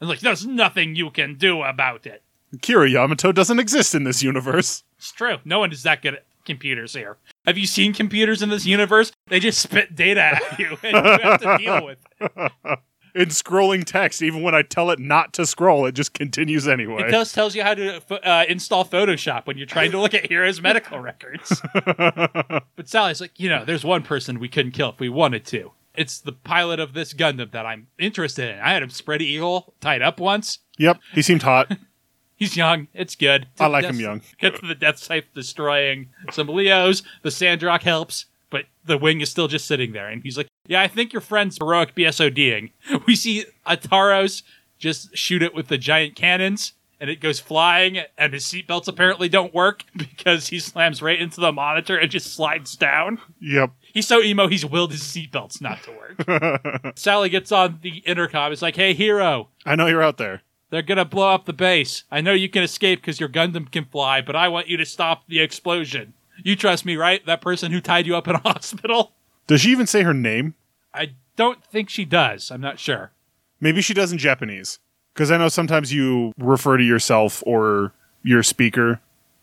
And 0.00 0.08
like, 0.08 0.20
there's 0.20 0.44
nothing 0.46 0.96
you 0.96 1.10
can 1.10 1.36
do 1.36 1.62
about 1.62 2.06
it. 2.06 2.22
Kira 2.56 2.90
Yamato 2.90 3.32
doesn't 3.32 3.58
exist 3.58 3.94
in 3.94 4.04
this 4.04 4.22
universe. 4.22 4.82
It's 4.98 5.12
true. 5.12 5.38
No 5.44 5.60
one 5.60 5.72
is 5.72 5.84
that 5.84 6.02
good 6.02 6.14
at 6.14 6.24
computers 6.44 6.92
here. 6.92 7.16
Have 7.46 7.56
you 7.56 7.66
seen 7.66 7.92
computers 7.92 8.42
in 8.42 8.50
this 8.50 8.66
universe? 8.66 9.12
They 9.28 9.40
just 9.40 9.60
spit 9.60 9.94
data 9.94 10.20
at 10.20 10.58
you 10.58 10.76
and 10.82 11.06
you 11.06 11.18
have 11.22 11.40
to 11.40 11.58
deal 11.58 11.84
with 11.86 11.98
it. 12.20 12.78
In 13.14 13.28
scrolling 13.28 13.84
text, 13.84 14.22
even 14.22 14.42
when 14.42 14.54
I 14.54 14.62
tell 14.62 14.90
it 14.90 14.98
not 14.98 15.34
to 15.34 15.44
scroll, 15.44 15.84
it 15.84 15.92
just 15.92 16.14
continues 16.14 16.66
anyway. 16.66 17.02
It 17.02 17.10
just 17.10 17.34
tells 17.34 17.54
you 17.54 17.62
how 17.62 17.74
to 17.74 18.00
uh, 18.26 18.44
install 18.48 18.84
Photoshop 18.86 19.46
when 19.46 19.58
you're 19.58 19.66
trying 19.66 19.90
to 19.90 20.00
look 20.00 20.14
at 20.14 20.26
Heero's 20.26 20.62
medical 20.62 20.98
records. 20.98 21.60
but 21.74 22.64
Sally's 22.84 23.20
like, 23.20 23.38
you 23.38 23.48
know, 23.50 23.64
there's 23.66 23.84
one 23.84 24.02
person 24.02 24.38
we 24.40 24.48
couldn't 24.48 24.72
kill 24.72 24.90
if 24.90 25.00
we 25.00 25.08
wanted 25.10 25.44
to. 25.46 25.72
It's 25.94 26.20
the 26.20 26.32
pilot 26.32 26.80
of 26.80 26.94
this 26.94 27.12
Gundam 27.12 27.52
that 27.52 27.66
I'm 27.66 27.88
interested 27.98 28.54
in. 28.54 28.60
I 28.60 28.72
had 28.72 28.82
him 28.82 28.88
spread 28.88 29.20
eagle 29.20 29.74
tied 29.80 30.00
up 30.00 30.18
once. 30.18 30.60
yep, 30.78 30.98
he 31.12 31.20
seemed 31.20 31.42
hot. 31.42 31.70
He's 32.36 32.56
young. 32.56 32.88
It's 32.92 33.14
good. 33.14 33.46
I 33.60 33.66
like 33.68 33.82
Death- 33.82 33.92
him 33.92 34.00
young. 34.00 34.22
Get 34.38 34.56
to 34.58 34.66
the 34.66 34.74
death 34.74 34.98
scythe 34.98 35.26
destroying 35.32 36.08
some 36.32 36.48
Leos. 36.48 37.02
The 37.22 37.30
Sandrock 37.30 37.82
helps, 37.82 38.24
but 38.52 38.66
the 38.84 38.96
wing 38.96 39.20
is 39.20 39.28
still 39.30 39.48
just 39.48 39.66
sitting 39.66 39.90
there. 39.92 40.06
And 40.08 40.22
he's 40.22 40.36
like, 40.36 40.46
Yeah, 40.68 40.80
I 40.82 40.86
think 40.86 41.12
your 41.12 41.22
friend's 41.22 41.58
heroic 41.58 41.96
BSODing. 41.96 42.70
We 43.06 43.16
see 43.16 43.46
Ataros 43.66 44.42
just 44.78 45.16
shoot 45.16 45.42
it 45.42 45.54
with 45.54 45.66
the 45.68 45.78
giant 45.78 46.14
cannons. 46.14 46.74
And 47.00 47.10
it 47.10 47.18
goes 47.20 47.40
flying, 47.40 47.98
and 48.16 48.32
his 48.32 48.44
seatbelts 48.44 48.86
apparently 48.86 49.28
don't 49.28 49.52
work 49.52 49.82
because 49.96 50.46
he 50.46 50.60
slams 50.60 51.02
right 51.02 51.20
into 51.20 51.40
the 51.40 51.50
monitor 51.50 51.96
and 51.98 52.08
just 52.08 52.32
slides 52.32 52.76
down. 52.76 53.18
Yep. 53.40 53.72
He's 53.92 54.06
so 54.06 54.22
emo, 54.22 54.46
he's 54.46 54.64
willed 54.64 54.92
his 54.92 55.02
seatbelts 55.02 55.60
not 55.60 55.82
to 55.82 55.90
work. 55.90 56.92
Sally 56.96 57.28
gets 57.28 57.50
on 57.50 57.80
the 57.82 57.98
intercom. 58.06 58.52
It's 58.52 58.62
like, 58.62 58.76
hey, 58.76 58.94
Heero, 58.94 59.48
I 59.66 59.74
know 59.74 59.88
you're 59.88 60.00
out 60.02 60.18
there. 60.18 60.42
they're 60.70 60.80
gonna 60.82 61.04
blow 61.04 61.34
up 61.34 61.44
the 61.46 61.52
base. 61.52 62.04
I 62.08 62.20
know 62.20 62.34
you 62.34 62.48
can 62.48 62.62
escape 62.62 63.00
because 63.00 63.18
your 63.18 63.28
Gundam 63.28 63.68
can 63.72 63.86
fly, 63.86 64.20
but 64.20 64.36
I 64.36 64.46
want 64.46 64.68
you 64.68 64.76
to 64.76 64.86
stop 64.86 65.26
the 65.26 65.40
explosion. 65.40 66.14
You 66.42 66.56
trust 66.56 66.84
me, 66.84 66.96
right? 66.96 67.24
That 67.26 67.40
person 67.40 67.72
who 67.72 67.80
tied 67.80 68.06
you 68.06 68.16
up 68.16 68.28
in 68.28 68.34
a 68.34 68.38
hospital? 68.44 69.12
Does 69.46 69.60
she 69.60 69.70
even 69.70 69.86
say 69.86 70.02
her 70.02 70.14
name? 70.14 70.54
I 70.94 71.12
don't 71.36 71.64
think 71.64 71.88
she 71.90 72.04
does. 72.04 72.50
I'm 72.50 72.60
not 72.60 72.78
sure. 72.78 73.12
Maybe 73.60 73.80
she 73.80 73.94
does 73.94 74.12
in 74.12 74.18
Japanese. 74.18 74.78
Because 75.14 75.30
I 75.30 75.36
know 75.36 75.48
sometimes 75.48 75.92
you 75.92 76.32
refer 76.38 76.78
to 76.78 76.84
yourself 76.84 77.42
or 77.46 77.92
your 78.22 78.42
speaker, 78.42 79.00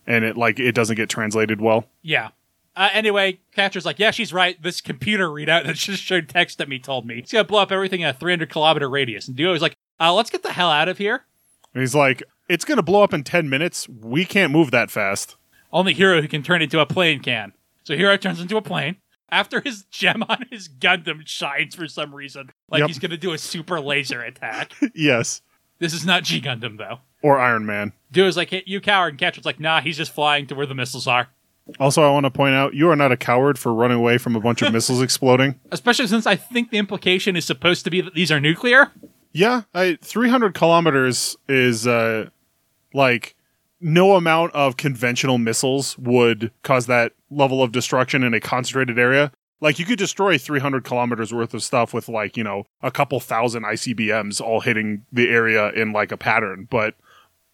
and 0.08 0.26
it 0.26 0.36
like 0.36 0.60
it 0.60 0.74
doesn't 0.74 0.96
get 0.96 1.10
translated 1.10 1.62
well. 1.62 1.86
Yeah. 2.02 2.30
Uh, 2.76 2.90
anyway, 2.94 3.40
Quatre's 3.54 3.86
like, 3.86 4.00
yeah, 4.00 4.10
she's 4.10 4.34
right. 4.34 4.62
This 4.62 4.82
computer 4.82 5.28
readout 5.28 5.66
that 5.66 5.76
just 5.76 6.02
showed 6.02 6.28
text 6.28 6.60
at 6.60 6.70
me 6.70 6.80
told 6.80 7.06
me 7.06 7.20
it's 7.20 7.32
gonna 7.32 7.44
blow 7.44 7.62
up 7.62 7.72
everything 7.72 8.02
in 8.02 8.08
a 8.08 8.14
300 8.14 8.50
kilometer 8.50 8.90
radius. 8.90 9.28
And 9.28 9.38
Duo's 9.38 9.62
like, 9.62 9.76
uh, 10.00 10.14
let's 10.14 10.30
get 10.30 10.44
the 10.44 10.54
hell 10.54 10.72
out 10.72 10.88
of 10.88 10.98
here. 10.98 11.26
And 11.74 11.82
he's 11.82 11.94
like, 11.94 12.24
"It's 12.48 12.66
gonna 12.66 12.82
blow 12.82 13.04
up 13.04 13.14
in 13.14 13.24
ten 13.24 13.48
minutes. 13.50 13.88
We 13.88 14.26
can't 14.26 14.52
move 14.52 14.72
that 14.72 14.90
fast." 14.90 15.36
Only 15.72 15.94
Heero 15.96 16.22
who 16.22 16.28
can 16.28 16.44
turn 16.44 16.62
into 16.62 16.80
a 16.80 16.86
plane 16.86 17.20
can. 17.22 17.54
So 17.84 17.94
Heero 17.96 18.20
turns 18.20 18.40
into 18.40 18.58
a 18.58 18.62
plane. 18.62 18.98
After 19.32 19.62
his 19.62 19.84
gem 19.92 20.24
on 20.28 20.46
his 20.52 20.68
Gundam 20.68 21.22
shines 21.28 21.76
for 21.76 21.88
some 21.88 22.16
reason, 22.16 22.50
like 22.70 22.80
Yep. 22.80 22.88
he's 22.88 23.00
gonna 23.00 23.18
do 23.18 23.32
a 23.34 23.38
super 23.38 23.80
laser 23.80 24.22
attack. 24.22 24.72
yes, 24.96 25.42
this 25.78 25.94
is 25.94 26.06
not 26.06 26.24
G 26.24 26.42
Gundam 26.42 26.78
though. 26.78 27.00
or 27.22 27.38
Iron 27.40 27.66
Man. 27.66 27.94
Duo's 28.12 28.36
like, 28.38 28.50
hey, 28.50 28.64
you 28.66 28.82
coward, 28.82 29.10
and 29.10 29.20
Quatre's 29.20 29.46
like, 29.46 29.60
nah, 29.60 29.82
he's 29.82 29.98
just 29.98 30.12
flying 30.12 30.48
to 30.48 30.56
where 30.56 30.66
the 30.66 30.74
missiles 30.74 31.06
are. 31.06 31.28
Also, 31.80 32.02
I 32.02 32.10
want 32.10 32.24
to 32.24 32.32
point 32.32 32.56
out 32.56 32.74
you 32.74 32.90
are 32.90 32.96
not 32.96 33.12
a 33.12 33.18
coward 33.18 33.60
for 33.60 33.72
running 33.72 33.98
away 33.98 34.18
from 34.18 34.36
a 34.36 34.40
bunch 34.40 34.64
of 34.64 34.74
missiles 34.74 35.00
exploding. 35.04 35.60
Especially 35.72 36.08
since 36.08 36.26
I 36.26 36.36
think 36.36 36.72
the 36.72 36.80
implication 36.80 37.36
is 37.36 37.46
supposed 37.46 37.84
to 37.84 37.92
be 37.92 38.02
that 38.02 38.16
these 38.16 38.32
are 38.32 38.40
nuclear. 38.40 38.92
Yeah, 39.32 39.62
I, 39.76 40.00
300 40.02 40.56
kilometers 40.56 41.38
is 41.48 41.86
uh, 41.86 42.30
like 42.96 43.36
no 43.82 44.16
amount 44.16 44.54
of 44.54 44.78
conventional 44.78 45.38
missiles 45.38 45.98
would 45.98 46.52
cause 46.64 46.86
that 46.88 47.14
level 47.30 47.62
of 47.64 47.72
destruction 47.72 48.24
in 48.24 48.34
a 48.34 48.40
concentrated 48.40 48.98
area. 49.00 49.32
Like 49.62 49.78
you 49.80 49.86
could 49.86 50.00
destroy 50.00 50.38
300 50.38 50.84
kilometers 50.84 51.34
worth 51.34 51.54
of 51.54 51.62
stuff 51.64 51.94
with 51.94 52.08
like 52.10 52.38
you 52.38 52.44
know 52.44 52.66
a 52.82 52.92
couple 52.92 53.20
thousand 53.20 53.64
ICBMs 53.64 54.40
all 54.42 54.62
hitting 54.62 55.06
the 55.12 55.28
area 55.30 55.70
in 55.72 55.92
like 55.92 56.12
a 56.12 56.18
pattern, 56.18 56.68
but 56.70 56.96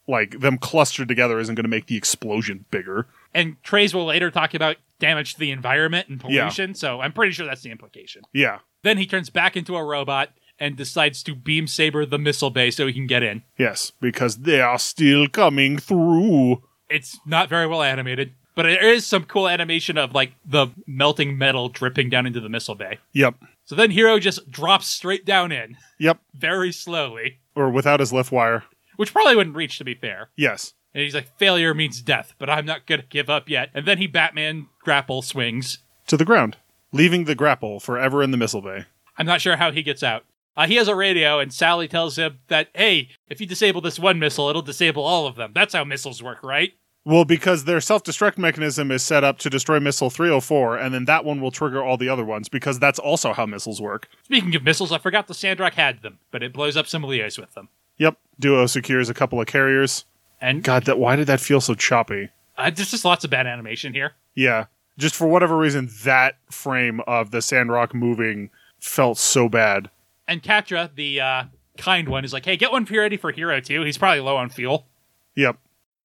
like 0.07 0.39
them 0.39 0.57
clustered 0.59 1.07
together 1.07 1.39
isn't 1.39 1.55
going 1.55 1.63
to 1.63 1.69
make 1.69 1.87
the 1.87 1.97
explosion 1.97 2.65
bigger. 2.69 3.07
And 3.33 3.55
Treize 3.63 3.93
will 3.95 4.05
later 4.05 4.29
talk 4.29 4.53
about 4.53 4.77
damage 4.99 5.33
to 5.33 5.39
the 5.39 5.49
environment 5.51 6.07
and 6.07 6.21
Yeah. 6.27 6.41
pollution, 6.43 6.75
so 6.75 7.01
I'm 7.01 7.11
pretty 7.11 7.31
sure 7.33 7.45
that's 7.47 7.63
the 7.63 7.71
implication. 7.71 8.21
Yeah, 8.33 8.59
Then 8.83 8.97
he 8.99 9.07
turns 9.07 9.31
back 9.31 9.57
into 9.57 9.75
a 9.75 9.83
robot 9.83 10.29
and 10.59 10.75
decides 10.75 11.21
to 11.23 11.35
beam 11.35 11.67
saber 11.67 12.05
the 12.05 12.17
missile 12.17 12.49
bay 12.49 12.71
so 12.71 12.87
he 12.87 12.93
can 12.93 13.07
get 13.07 13.23
in. 13.23 13.43
yes, 13.57 13.91
because 13.99 14.37
they 14.39 14.61
are 14.61 14.79
still 14.79 15.27
coming 15.27 15.77
through. 15.77 16.63
It's 16.89 17.19
not 17.25 17.49
very 17.49 17.67
well 17.67 17.81
animated, 17.83 18.33
but 18.55 18.63
there 18.63 18.85
is 18.93 19.05
some 19.05 19.23
cool 19.25 19.47
animation 19.49 19.97
of 19.97 20.13
like 20.13 20.33
the 20.45 20.67
melting 20.87 21.37
metal 21.37 21.67
dripping 21.69 22.09
down 22.09 22.25
into 22.25 22.39
the 22.39 22.49
missile 22.49 22.75
bay. 22.75 22.99
Yep, 23.13 23.35
So 23.65 23.75
then 23.75 23.91
Heero 23.91 24.19
just 24.19 24.49
drops 24.49 24.87
straight 24.87 25.25
down 25.25 25.51
in, 25.51 25.77
yep, 25.99 26.19
very 26.33 26.71
slowly, 26.71 27.39
or 27.55 27.69
without 27.69 27.99
his 27.99 28.13
lift 28.13 28.31
wire. 28.31 28.63
which 28.95 29.11
probably 29.11 29.35
wouldn't 29.35 29.55
reach 29.55 29.77
to 29.79 29.83
be 29.83 29.95
fair. 29.95 30.29
Yes, 30.37 30.73
And 30.93 31.03
he's 31.03 31.15
like, 31.15 31.37
failure 31.37 31.73
means 31.73 32.01
death, 32.01 32.33
but 32.39 32.49
I'm 32.49 32.65
not 32.65 32.85
gonna 32.85 33.03
give 33.09 33.29
up 33.29 33.49
yet. 33.49 33.69
And 33.73 33.85
then 33.85 33.97
he 33.97 34.07
Batman 34.07 34.67
grapple 34.79 35.21
swings. 35.21 35.79
to 36.07 36.15
the 36.15 36.23
ground, 36.25 36.55
leaving 36.93 37.25
the 37.25 37.35
grapple 37.35 37.79
forever 37.81 38.23
in 38.23 38.31
the 38.31 38.37
missile 38.37 38.61
bay. 38.61 38.85
I'm 39.17 39.25
not 39.25 39.41
sure 39.41 39.57
how 39.57 39.71
he 39.71 39.81
gets 39.83 40.03
out. 40.03 40.23
Uh, 40.57 40.67
he 40.67 40.75
has 40.75 40.87
a 40.87 40.95
radio, 40.95 41.39
and 41.39 41.53
Sally 41.53 41.87
tells 41.87 42.17
him 42.17 42.39
that, 42.47 42.69
hey, 42.73 43.09
if 43.29 43.41
you 43.41 43.47
disable 43.47 43.81
this 43.81 43.99
one 43.99 44.19
missile, 44.19 44.49
it'll 44.49 44.61
disable 44.61 45.03
all 45.03 45.27
of 45.27 45.35
them. 45.35 45.51
That's 45.53 45.73
how 45.73 45.83
missiles 45.83 46.23
work, 46.23 46.41
right? 46.43 46.73
Well, 47.03 47.25
because 47.25 47.65
their 47.65 47.81
self 47.81 48.03
destruct 48.03 48.37
mechanism 48.37 48.89
is 48.89 49.03
set 49.03 49.23
up 49.23 49.37
to 49.39 49.49
destroy 49.49 49.79
missile 49.79 50.09
304, 50.09 50.77
and 50.77 50.93
then 50.93 51.05
that 51.05 51.23
one 51.25 51.39
will 51.41 51.51
trigger 51.51 51.83
all 51.83 51.97
the 51.97 52.09
other 52.09 52.25
ones, 52.25 52.49
because 52.49 52.79
that's 52.79 52.97
also 52.97 53.33
how 53.33 53.45
missiles 53.45 53.81
work. 53.81 54.07
Speaking 54.23 54.55
of 54.55 54.63
missiles, 54.63 54.91
I 54.91 54.97
forgot 54.97 55.27
the 55.27 55.33
Sandrock 55.33 55.73
had 55.73 56.01
them, 56.01 56.19
but 56.31 56.41
it 56.41 56.53
blows 56.53 56.75
up 56.77 56.87
some 56.87 57.03
Leos 57.03 57.37
with 57.37 57.53
them. 57.53 57.69
Yep, 57.97 58.17
Duo 58.39 58.65
secures 58.65 59.09
a 59.09 59.13
couple 59.13 59.39
of 59.39 59.47
carriers. 59.47 60.05
And 60.41 60.63
God, 60.63 60.85
that 60.85 60.97
why 60.97 61.15
did 61.15 61.27
that 61.27 61.39
feel 61.41 61.61
so 61.61 61.75
choppy? 61.75 62.29
uh, 62.57 62.69
there's 62.69 62.91
just 62.91 63.05
lots 63.05 63.23
of 63.23 63.29
bad 63.29 63.45
animation 63.47 63.93
here. 63.93 64.13
Yeah, 64.33 64.65
just 64.97 65.15
for 65.15 65.27
whatever 65.27 65.57
reason, 65.57 65.89
that 66.03 66.37
frame 66.49 67.01
of 67.07 67.31
the 67.31 67.41
Sandrock 67.41 67.93
moving 67.93 68.49
felt 68.79 69.17
so 69.17 69.47
bad. 69.49 69.89
And 70.27 70.41
Quatre, 70.43 70.89
the 70.95 71.21
uh, 71.21 71.43
kind 71.77 72.09
one, 72.09 72.25
is 72.25 72.33
like, 72.33 72.45
hey, 72.45 72.57
get 72.57 72.71
one 72.71 72.85
ready 72.85 73.17
for 73.17 73.31
Heero 73.31 73.63
too. 73.63 73.83
He's 73.83 73.97
probably 73.97 74.21
low 74.21 74.37
on 74.37 74.49
fuel. 74.49 74.87
Yep, 75.35 75.57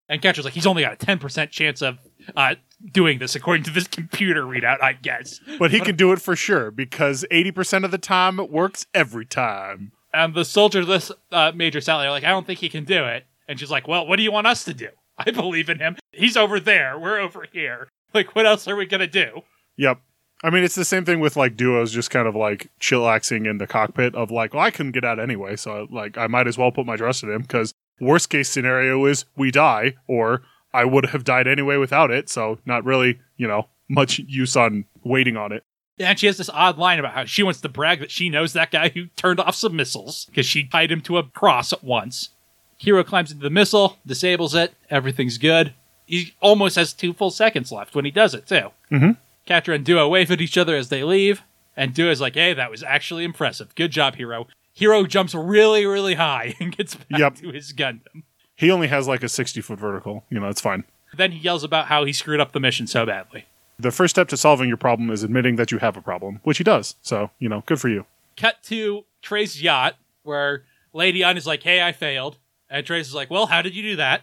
And 0.08 0.20
Quatre's 0.20 0.44
like, 0.44 0.54
he's 0.54 0.66
only 0.66 0.82
got 0.82 0.94
a 0.94 0.96
10% 0.96 1.50
chance 1.50 1.82
of 1.82 1.98
uh, 2.34 2.56
doing 2.92 3.20
this 3.20 3.36
according 3.36 3.62
to 3.64 3.70
this 3.70 3.86
computer 3.86 4.42
readout, 4.42 4.82
I 4.82 4.94
guess. 4.94 5.38
but 5.58 5.70
he 5.70 5.78
can 5.80 5.94
do 5.94 6.10
it 6.12 6.20
for 6.20 6.34
sure 6.34 6.70
because 6.72 7.24
80% 7.30 7.84
of 7.84 7.92
the 7.92 7.98
time 7.98 8.40
it 8.40 8.50
works 8.50 8.86
every 8.92 9.24
time. 9.24 9.92
And 10.12 10.34
the 10.34 10.44
soldier 10.44 10.82
list 10.84 11.12
uh, 11.30 11.52
Major 11.54 11.80
Sally 11.80 12.06
are 12.06 12.10
like, 12.10 12.24
I 12.24 12.30
don't 12.30 12.44
think 12.44 12.58
he 12.58 12.68
can 12.68 12.84
do 12.84 13.04
it. 13.04 13.24
And 13.46 13.58
she's 13.60 13.70
like, 13.70 13.86
Well, 13.86 14.06
what 14.06 14.16
do 14.16 14.22
you 14.24 14.32
want 14.32 14.48
us 14.48 14.64
to 14.64 14.74
do? 14.74 14.88
I 15.18 15.30
believe 15.30 15.68
in 15.70 15.78
him. 15.78 15.96
He's 16.10 16.36
over 16.36 16.58
there. 16.58 16.98
We're 16.98 17.20
over 17.20 17.46
here. 17.52 17.88
Like, 18.12 18.34
what 18.34 18.46
else 18.46 18.66
are 18.66 18.74
we 18.74 18.86
gonna 18.86 19.06
do? 19.06 19.42
Yep. 19.76 20.00
I 20.42 20.50
mean, 20.50 20.64
it's 20.64 20.74
the 20.74 20.84
same 20.84 21.04
thing 21.04 21.20
with 21.20 21.36
like 21.36 21.56
duos, 21.56 21.92
just 21.92 22.10
kind 22.10 22.26
of 22.26 22.34
like 22.34 22.70
chillaxing 22.80 23.48
in 23.48 23.58
the 23.58 23.66
cockpit 23.66 24.14
of 24.14 24.30
like, 24.30 24.54
well, 24.54 24.62
I 24.62 24.70
couldn't 24.70 24.92
get 24.92 25.04
out 25.04 25.18
anyway, 25.20 25.56
so 25.56 25.86
like 25.90 26.16
I 26.16 26.26
might 26.28 26.46
as 26.46 26.56
well 26.56 26.72
put 26.72 26.86
my 26.86 26.96
trust 26.96 27.22
in 27.22 27.30
him 27.30 27.42
because 27.42 27.74
worst 28.00 28.30
case 28.30 28.48
scenario 28.48 29.04
is 29.04 29.26
we 29.36 29.50
die, 29.50 29.96
or 30.06 30.42
I 30.72 30.84
would 30.84 31.06
have 31.06 31.24
died 31.24 31.46
anyway 31.46 31.76
without 31.76 32.10
it, 32.10 32.30
so 32.30 32.58
not 32.64 32.84
really, 32.84 33.18
you 33.36 33.46
know, 33.46 33.68
much 33.88 34.18
use 34.20 34.56
on 34.56 34.86
waiting 35.04 35.36
on 35.36 35.52
it. 35.52 35.62
And 35.98 36.18
she 36.18 36.26
has 36.26 36.38
this 36.38 36.48
odd 36.54 36.78
line 36.78 36.98
about 36.98 37.12
how 37.12 37.24
she 37.26 37.42
wants 37.42 37.60
to 37.60 37.68
brag 37.68 38.00
that 38.00 38.10
she 38.10 38.30
knows 38.30 38.54
that 38.54 38.70
guy 38.70 38.88
who 38.88 39.06
turned 39.16 39.38
off 39.40 39.54
some 39.54 39.76
missiles 39.76 40.24
because 40.26 40.46
she 40.46 40.64
tied 40.64 40.90
him 40.90 41.02
to 41.02 41.18
a 41.18 41.24
cross 41.24 41.74
at 41.74 41.84
once. 41.84 42.30
Hero 42.78 43.04
climbs 43.04 43.30
into 43.30 43.42
the 43.42 43.50
missile, 43.50 43.98
disables 44.06 44.54
it. 44.54 44.72
Everything's 44.88 45.36
good. 45.36 45.74
He 46.06 46.32
almost 46.40 46.76
has 46.76 46.94
two 46.94 47.12
full 47.12 47.30
seconds 47.30 47.70
left 47.70 47.94
when 47.94 48.06
he 48.06 48.10
does 48.10 48.32
it, 48.32 48.46
too. 48.46 48.70
Mhm. 48.90 49.18
Quatre 49.50 49.72
and 49.72 49.84
Duo 49.84 50.08
wave 50.08 50.30
at 50.30 50.40
each 50.40 50.56
other 50.56 50.76
as 50.76 50.90
they 50.90 51.02
leave. 51.02 51.42
And 51.76 51.92
Duo's 51.92 52.20
like, 52.20 52.34
hey, 52.34 52.54
that 52.54 52.70
was 52.70 52.84
actually 52.84 53.24
impressive. 53.24 53.74
Good 53.74 53.90
job, 53.90 54.16
Heero. 54.16 54.46
Heero 54.78 55.08
jumps 55.08 55.34
really, 55.34 55.84
really 55.86 56.14
high 56.14 56.54
and 56.60 56.76
gets 56.76 56.94
back 56.94 57.18
Yep. 57.18 57.34
to 57.36 57.50
his 57.50 57.72
Gundam. 57.72 58.22
He 58.54 58.70
only 58.70 58.86
has 58.86 59.08
like 59.08 59.24
a 59.24 59.28
60 59.28 59.60
foot 59.60 59.78
vertical, 59.80 60.24
you 60.30 60.38
know, 60.38 60.48
it's 60.48 60.60
fine. 60.60 60.84
Then 61.16 61.32
he 61.32 61.38
yells 61.40 61.64
about 61.64 61.86
how 61.86 62.04
he 62.04 62.12
screwed 62.12 62.38
up 62.38 62.52
the 62.52 62.60
mission 62.60 62.86
so 62.86 63.04
badly. 63.04 63.46
The 63.78 63.90
first 63.90 64.14
step 64.14 64.28
to 64.28 64.36
solving 64.36 64.68
your 64.68 64.76
problem 64.76 65.10
is 65.10 65.24
admitting 65.24 65.56
that 65.56 65.72
you 65.72 65.78
have 65.78 65.96
a 65.96 66.02
problem, 66.02 66.38
which 66.44 66.58
he 66.58 66.64
does. 66.64 66.94
So, 67.02 67.30
you 67.40 67.48
know, 67.48 67.64
good 67.66 67.80
for 67.80 67.88
you. 67.88 68.06
cut 68.36 68.62
to 68.64 69.04
Trey's 69.20 69.60
yacht 69.60 69.96
where 70.22 70.62
Lady 70.92 71.22
Une 71.24 71.36
is 71.36 71.46
like, 71.46 71.64
hey, 71.64 71.82
I 71.82 71.90
failed. 71.90 72.36
And 72.68 72.86
Treize 72.86 73.08
is 73.08 73.14
like, 73.14 73.30
well, 73.30 73.46
how 73.46 73.62
did 73.62 73.74
you 73.74 73.82
do 73.82 73.96
that? 73.96 74.22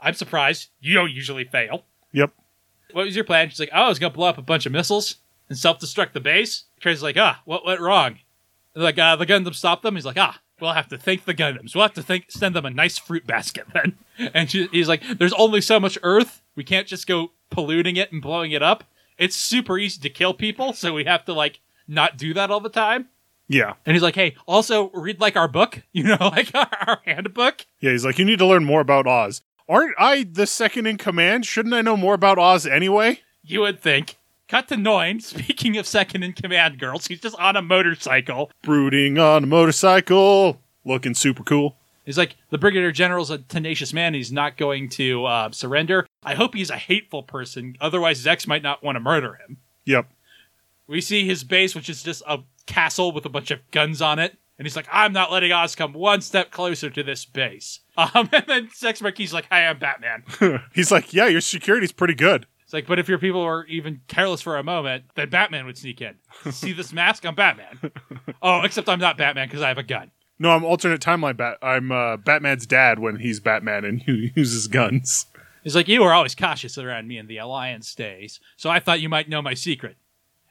I'm 0.00 0.14
surprised. 0.14 0.70
You 0.80 0.94
don't 0.94 1.12
usually 1.12 1.44
fail. 1.44 1.84
Yep. 2.12 2.32
What 2.96 3.04
was 3.04 3.14
your 3.14 3.26
plan? 3.26 3.50
She's 3.50 3.60
like, 3.60 3.68
oh, 3.74 3.82
I 3.82 3.88
was 3.90 3.98
going 3.98 4.10
to 4.10 4.16
blow 4.16 4.26
up 4.26 4.38
a 4.38 4.42
bunch 4.42 4.64
of 4.64 4.72
missiles 4.72 5.16
and 5.50 5.58
self 5.58 5.78
destruct 5.78 6.14
the 6.14 6.20
base. 6.20 6.64
Treize 6.80 6.96
is 6.96 7.02
like, 7.02 7.18
ah, 7.18 7.42
what 7.44 7.62
went 7.62 7.82
wrong? 7.82 8.20
They're 8.72 8.82
like, 8.82 8.98
uh, 8.98 9.16
the 9.16 9.26
Gundam 9.26 9.54
stopped 9.54 9.82
them. 9.82 9.96
He's 9.96 10.06
like, 10.06 10.16
ah, 10.16 10.40
we'll 10.62 10.72
have 10.72 10.88
to 10.88 10.96
thank 10.96 11.26
the 11.26 11.34
Gundams. 11.34 11.74
We'll 11.74 11.84
have 11.84 11.92
to 11.92 12.02
thank, 12.02 12.30
send 12.30 12.56
them 12.56 12.64
a 12.64 12.70
nice 12.70 12.96
fruit 12.96 13.26
basket 13.26 13.66
then. 13.74 13.98
And 14.32 14.50
she, 14.50 14.66
he's 14.68 14.88
like, 14.88 15.02
there's 15.18 15.34
only 15.34 15.60
so 15.60 15.78
much 15.78 15.98
Earth. 16.02 16.40
We 16.54 16.64
can't 16.64 16.86
just 16.86 17.06
go 17.06 17.32
polluting 17.50 17.96
it 17.96 18.12
and 18.12 18.22
blowing 18.22 18.52
it 18.52 18.62
up. 18.62 18.84
it's 19.18 19.36
super 19.36 19.76
easy 19.76 20.00
to 20.00 20.08
kill 20.08 20.32
people, 20.32 20.72
so 20.72 20.94
we 20.94 21.04
have 21.04 21.26
to 21.26 21.34
like 21.34 21.60
not 21.86 22.16
do 22.16 22.32
that 22.32 22.50
all 22.50 22.60
the 22.60 22.70
time. 22.70 23.10
Yeah. 23.46 23.74
And 23.84 23.94
he's 23.94 24.02
like, 24.02 24.14
hey, 24.14 24.36
also 24.46 24.88
read 24.92 25.20
like 25.20 25.36
our 25.36 25.48
book, 25.48 25.82
you 25.92 26.04
know, 26.04 26.16
like 26.18 26.50
our, 26.54 26.68
our 26.86 27.00
handbook. 27.04 27.66
Yeah, 27.80 27.90
he's 27.90 28.06
like, 28.06 28.18
you 28.18 28.24
need 28.24 28.38
to 28.38 28.46
learn 28.46 28.64
more 28.64 28.80
about 28.80 29.06
Oz. 29.06 29.42
Aren't 29.68 29.94
I 29.98 30.22
the 30.22 30.46
second 30.46 30.86
in 30.86 30.96
command? 30.96 31.44
Shouldn't 31.44 31.74
I 31.74 31.82
know 31.82 31.96
more 31.96 32.14
about 32.14 32.38
Oz 32.38 32.66
anyway? 32.66 33.20
You 33.42 33.60
would 33.62 33.80
think. 33.80 34.16
Cut 34.48 34.68
to 34.68 34.76
Noin. 34.76 35.20
Speaking 35.22 35.76
of 35.76 35.86
second 35.86 36.22
in 36.22 36.32
command 36.32 36.78
girls, 36.78 37.06
he's 37.06 37.20
just 37.20 37.36
on 37.36 37.56
a 37.56 37.62
motorcycle. 37.62 38.50
Brooding 38.62 39.18
on 39.18 39.44
a 39.44 39.46
motorcycle, 39.46 40.60
looking 40.84 41.14
super 41.14 41.42
cool. 41.42 41.76
He's 42.04 42.16
like, 42.16 42.36
the 42.50 42.58
Brigadier 42.58 42.92
General's 42.92 43.30
a 43.30 43.38
tenacious 43.38 43.92
man. 43.92 44.14
He's 44.14 44.30
not 44.30 44.56
going 44.56 44.88
to 44.90 45.24
uh, 45.24 45.50
surrender. 45.50 46.06
I 46.22 46.36
hope 46.36 46.54
he's 46.54 46.70
a 46.70 46.76
hateful 46.76 47.24
person. 47.24 47.76
Otherwise, 47.80 48.24
Zechs 48.24 48.46
might 48.46 48.62
not 48.62 48.84
want 48.84 48.94
to 48.94 49.00
murder 49.00 49.34
him. 49.34 49.56
Yep. 49.86 50.08
We 50.86 51.00
see 51.00 51.26
his 51.26 51.42
base, 51.42 51.74
which 51.74 51.90
is 51.90 52.04
just 52.04 52.22
a 52.28 52.38
castle 52.66 53.10
with 53.10 53.26
a 53.26 53.28
bunch 53.28 53.50
of 53.50 53.68
guns 53.72 54.00
on 54.00 54.20
it. 54.20 54.38
And 54.58 54.66
he's 54.66 54.76
like, 54.76 54.88
I'm 54.90 55.12
not 55.12 55.30
letting 55.30 55.52
Oz 55.52 55.74
come 55.74 55.92
one 55.92 56.20
step 56.22 56.50
closer 56.50 56.90
to 56.90 57.02
this 57.02 57.24
base. 57.24 57.80
Um, 57.98 58.28
and 58.30 58.44
then 58.46 58.66
Zechs 58.66 59.00
Merquise 59.00 59.32
like, 59.32 59.46
Hi, 59.50 59.66
I'm 59.66 59.78
Batman. 59.78 60.22
he's 60.74 60.92
like, 60.92 61.14
yeah, 61.14 61.28
your 61.28 61.40
security's 61.40 61.92
pretty 61.92 62.12
good. 62.12 62.44
It's 62.62 62.74
like, 62.74 62.86
but 62.86 62.98
if 62.98 63.08
your 63.08 63.16
people 63.16 63.42
were 63.42 63.64
even 63.68 64.02
careless 64.06 64.42
for 64.42 64.58
a 64.58 64.62
moment, 64.62 65.04
then 65.14 65.30
Batman 65.30 65.64
would 65.64 65.78
sneak 65.78 66.02
in. 66.02 66.16
See 66.50 66.74
this 66.74 66.92
mask? 66.92 67.24
I'm 67.24 67.34
Batman. 67.34 67.92
oh, 68.42 68.60
except 68.64 68.90
I'm 68.90 68.98
not 68.98 69.16
Batman 69.16 69.48
because 69.48 69.62
I 69.62 69.68
have 69.68 69.78
a 69.78 69.82
gun. 69.82 70.10
No, 70.38 70.50
I'm 70.50 70.62
alternate 70.64 71.00
timeline. 71.00 71.38
Bat. 71.38 71.56
I'm 71.62 71.90
uh, 71.90 72.18
Batman's 72.18 72.66
dad 72.66 72.98
when 72.98 73.16
he's 73.16 73.40
Batman 73.40 73.86
and 73.86 74.02
he 74.02 74.32
uses 74.36 74.66
guns. 74.66 75.24
He's 75.62 75.74
like, 75.74 75.88
You 75.88 76.02
were 76.02 76.12
always 76.12 76.34
cautious 76.34 76.76
around 76.76 77.08
me 77.08 77.18
in 77.18 77.28
the 77.28 77.38
Alliance 77.38 77.94
days, 77.94 78.40
so 78.56 78.68
I 78.68 78.80
thought 78.80 79.00
you 79.00 79.08
might 79.08 79.28
know 79.28 79.40
my 79.40 79.54
secret. 79.54 79.96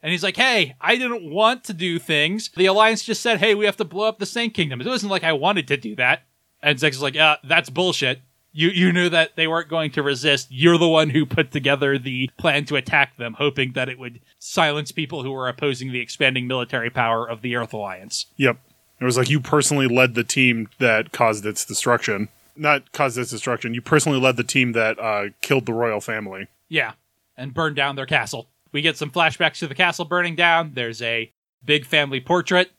And 0.05 0.11
he's 0.11 0.21
like, 0.21 0.37
Hey, 0.37 0.75
I 0.79 0.97
didn't 0.97 1.31
want 1.31 1.63
to 1.63 1.73
do 1.73 1.97
things. 1.97 2.51
The 2.55 2.67
Alliance 2.67 3.01
just 3.03 3.23
said, 3.23 3.39
Hey, 3.39 3.55
we 3.55 3.65
have 3.65 3.77
to 3.77 3.83
blow 3.83 4.07
up 4.07 4.19
the 4.19 4.27
Sanc 4.27 4.53
Kingdom. 4.53 4.79
It 4.79 4.85
wasn't 4.85 5.09
like 5.09 5.23
I 5.23 5.33
wanted 5.33 5.67
to 5.69 5.77
do 5.77 5.95
that. 5.95 6.21
And 6.61 6.77
Zechs 6.77 6.91
is 6.91 7.01
like, 7.01 7.15
Yeah, 7.15 7.37
that's 7.43 7.71
bullshit. 7.71 8.21
You, 8.53 8.69
you 8.69 8.93
knew 8.93 9.09
that 9.09 9.35
they 9.35 9.47
weren't 9.47 9.67
going 9.67 9.89
to 9.91 10.03
resist. 10.03 10.47
You're 10.51 10.77
the 10.77 10.87
one 10.87 11.09
who 11.09 11.25
put 11.25 11.51
together 11.51 11.97
the 11.97 12.29
plan 12.37 12.65
to 12.65 12.75
attack 12.75 13.17
them, 13.17 13.33
hoping 13.33 13.73
that 13.73 13.89
it 13.89 13.97
would 13.97 14.21
silence 14.37 14.91
people 14.91 15.23
who 15.23 15.31
were 15.31 15.49
opposing 15.49 15.91
the 15.91 16.01
expanding 16.01 16.45
military 16.45 16.91
power 16.91 17.27
of 17.27 17.41
the 17.41 17.55
Earth 17.55 17.73
Alliance. 17.73 18.27
Yep. 18.37 18.57
It 19.01 19.05
was 19.05 19.17
like 19.17 19.31
you 19.31 19.39
personally 19.39 19.87
led 19.87 20.13
the 20.13 20.23
team 20.23 20.69
that 20.77 21.13
caused 21.13 21.47
its 21.47 21.65
destruction. 21.65 22.29
Not 22.55 22.91
caused 22.91 23.17
its 23.17 23.31
destruction. 23.31 23.73
You 23.73 23.81
personally 23.81 24.19
led 24.19 24.37
the 24.37 24.43
team 24.43 24.73
that 24.73 24.99
uh, 24.99 25.29
killed 25.41 25.65
the 25.65 25.73
royal 25.73 25.99
family. 25.99 26.47
Yeah, 26.69 26.93
and 27.35 27.55
burned 27.55 27.75
down 27.75 27.95
their 27.95 28.05
castle. 28.05 28.49
We 28.75 28.81
get 28.81 28.97
some 28.97 29.09
flashbacks 29.09 29.59
to 29.59 29.67
the 29.67 29.73
castle 29.73 30.03
burning 30.03 30.35
down. 30.35 30.73
There's 30.73 31.01
a 31.01 31.31
big 31.63 31.85
family 31.85 32.19
portrait 32.19 32.71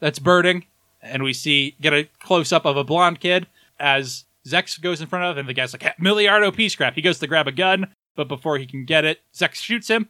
that's 0.00 0.18
burning, 0.18 0.66
and 1.00 1.22
we 1.22 1.32
see 1.32 1.76
get 1.80 1.92
a 1.92 2.08
close 2.18 2.52
up 2.52 2.64
of 2.64 2.76
a 2.76 2.82
blonde 2.82 3.20
kid 3.20 3.46
as 3.78 4.24
Zechs 4.44 4.80
goes 4.80 5.00
in 5.00 5.06
front 5.06 5.26
of, 5.26 5.36
him 5.36 5.42
and 5.42 5.48
the 5.48 5.54
guy's 5.54 5.72
like, 5.72 5.82
Milliardo 5.98 6.50
Peacecraft. 6.52 6.94
He 6.94 7.02
goes 7.02 7.20
to 7.20 7.28
grab 7.28 7.46
a 7.46 7.52
gun, 7.52 7.94
but 8.16 8.26
before 8.26 8.58
he 8.58 8.66
can 8.66 8.84
get 8.84 9.04
it, 9.04 9.20
Zechs 9.32 9.54
shoots 9.54 9.86
him. 9.86 10.08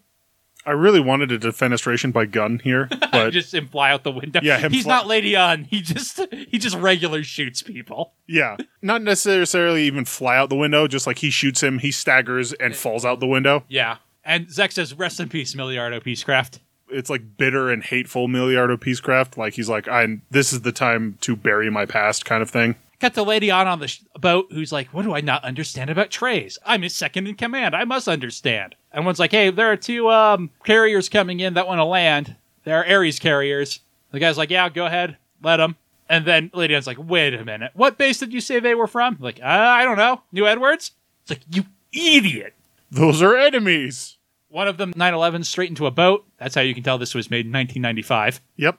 I 0.65 0.71
really 0.71 0.99
wanted 0.99 1.31
a 1.31 1.39
defenestration 1.39 2.11
by 2.11 2.25
gun 2.25 2.63
here, 2.65 2.89
but 3.13 3.29
just 3.29 3.53
him 3.53 3.69
fly 3.69 3.91
out 3.91 4.03
the 4.03 4.13
window. 4.13 4.41
Yeah, 4.43 4.67
he's 4.71 4.85
fly- 4.85 4.95
not 4.95 5.07
Lady 5.07 5.35
Une. 5.37 5.65
He 5.65 5.83
just 5.83 6.23
he 6.33 6.57
just 6.57 6.77
regular 6.79 7.23
shoots 7.23 7.61
people. 7.61 8.15
yeah, 8.27 8.57
not 8.81 9.03
necessarily 9.03 9.83
even 9.83 10.07
fly 10.07 10.39
out 10.39 10.49
the 10.49 10.57
window. 10.57 10.89
Just 10.89 11.07
like 11.07 11.19
he 11.19 11.29
shoots 11.29 11.63
him, 11.63 11.81
he 11.81 11.91
staggers 11.91 12.55
and 12.55 12.75
falls 12.75 13.05
out 13.05 13.21
the 13.21 13.27
window. 13.27 13.65
Yeah, 13.69 13.99
and 14.25 14.47
Zechs 14.49 14.73
says, 14.73 14.95
"Rest 14.95 15.21
in 15.21 15.29
peace, 15.29 15.55
Milliardo 15.55 16.01
Peacecraft." 16.03 16.61
It's 16.91 17.11
like 17.11 17.37
bitter 17.37 17.71
and 17.71 17.83
hateful 17.83 18.29
Milliardo 18.29 18.77
Peacecraft. 18.77 19.37
Like 19.37 19.55
he's 19.55 19.69
like, 19.69 19.89
I 19.89 20.19
this 20.31 20.53
is 20.53 20.63
the 20.63 20.73
time 20.73 21.19
to 21.23 21.35
bury 21.37 21.71
my 21.71 21.87
past, 21.87 22.25
kind 22.25 22.43
of 22.43 22.51
thing. 22.51 22.77
Got 23.01 23.15
the 23.15 23.25
lady 23.25 23.51
on 23.51 23.67
on 23.67 23.81
the 23.81 23.89
sh- 23.89 24.03
boat 24.19 24.47
who's 24.51 24.73
like, 24.73 24.89
"What 24.89 25.03
do 25.03 25.15
I 25.15 25.21
not 25.21 25.45
understand 25.45 25.91
about 25.91 26.11
Treize? 26.11 26.59
I'm 26.65 26.83
his 26.83 26.95
second 26.95 27.27
in 27.27 27.35
command. 27.35 27.75
I 27.75 27.85
must 27.85 28.09
understand." 28.09 28.77
And 28.93 29.05
one's 29.05 29.19
like, 29.19 29.33
"Hey, 29.33 29.51
there 29.51 29.71
are 29.71 29.77
two 29.77 30.11
um, 30.11 30.51
carriers 30.65 31.09
coming 31.09 31.41
in 31.41 31.55
that 31.55 31.67
want 31.67 31.79
to 31.81 31.85
land. 31.85 32.37
They're 32.65 32.85
Aries 32.85 33.19
carriers." 33.19 33.81
The 34.13 34.21
guy's 34.21 34.39
like, 34.39 34.51
"Yeah, 34.51 34.69
go 34.69 34.87
ahead, 34.87 35.17
let 35.43 35.57
them." 35.57 35.77
And 36.09 36.25
then 36.27 36.51
Lady 36.55 36.75
Une's 36.75 36.87
like, 36.87 36.99
"Wait 36.99 37.35
a 37.35 37.45
minute, 37.45 37.73
what 37.75 37.99
base 37.99 38.19
did 38.19 38.33
you 38.33 38.41
say 38.41 38.61
they 38.61 38.75
were 38.75 38.87
from?" 38.87 39.17
Like, 39.21 39.41
uh, 39.43 39.47
I 39.47 39.83
don't 39.85 39.99
know, 39.99 40.23
New 40.33 40.47
Edwards. 40.47 40.93
It's 41.23 41.31
like, 41.31 41.41
you 41.51 41.65
idiot. 41.93 42.55
Those 42.95 43.23
are 43.23 43.37
enemies. 43.37 44.19
One 44.49 44.69
of 44.69 44.77
them 44.77 44.93
911 44.95 45.43
straight 45.43 45.69
into 45.69 45.87
a 45.87 45.91
boat. 45.91 46.25
That's 46.39 46.55
how 46.55 46.61
you 46.61 46.75
can 46.75 46.85
tell 46.85 46.97
this 46.97 47.13
was 47.13 47.29
made 47.29 47.45
in 47.45 47.53
1995. 47.53 48.41
Yep. 48.57 48.79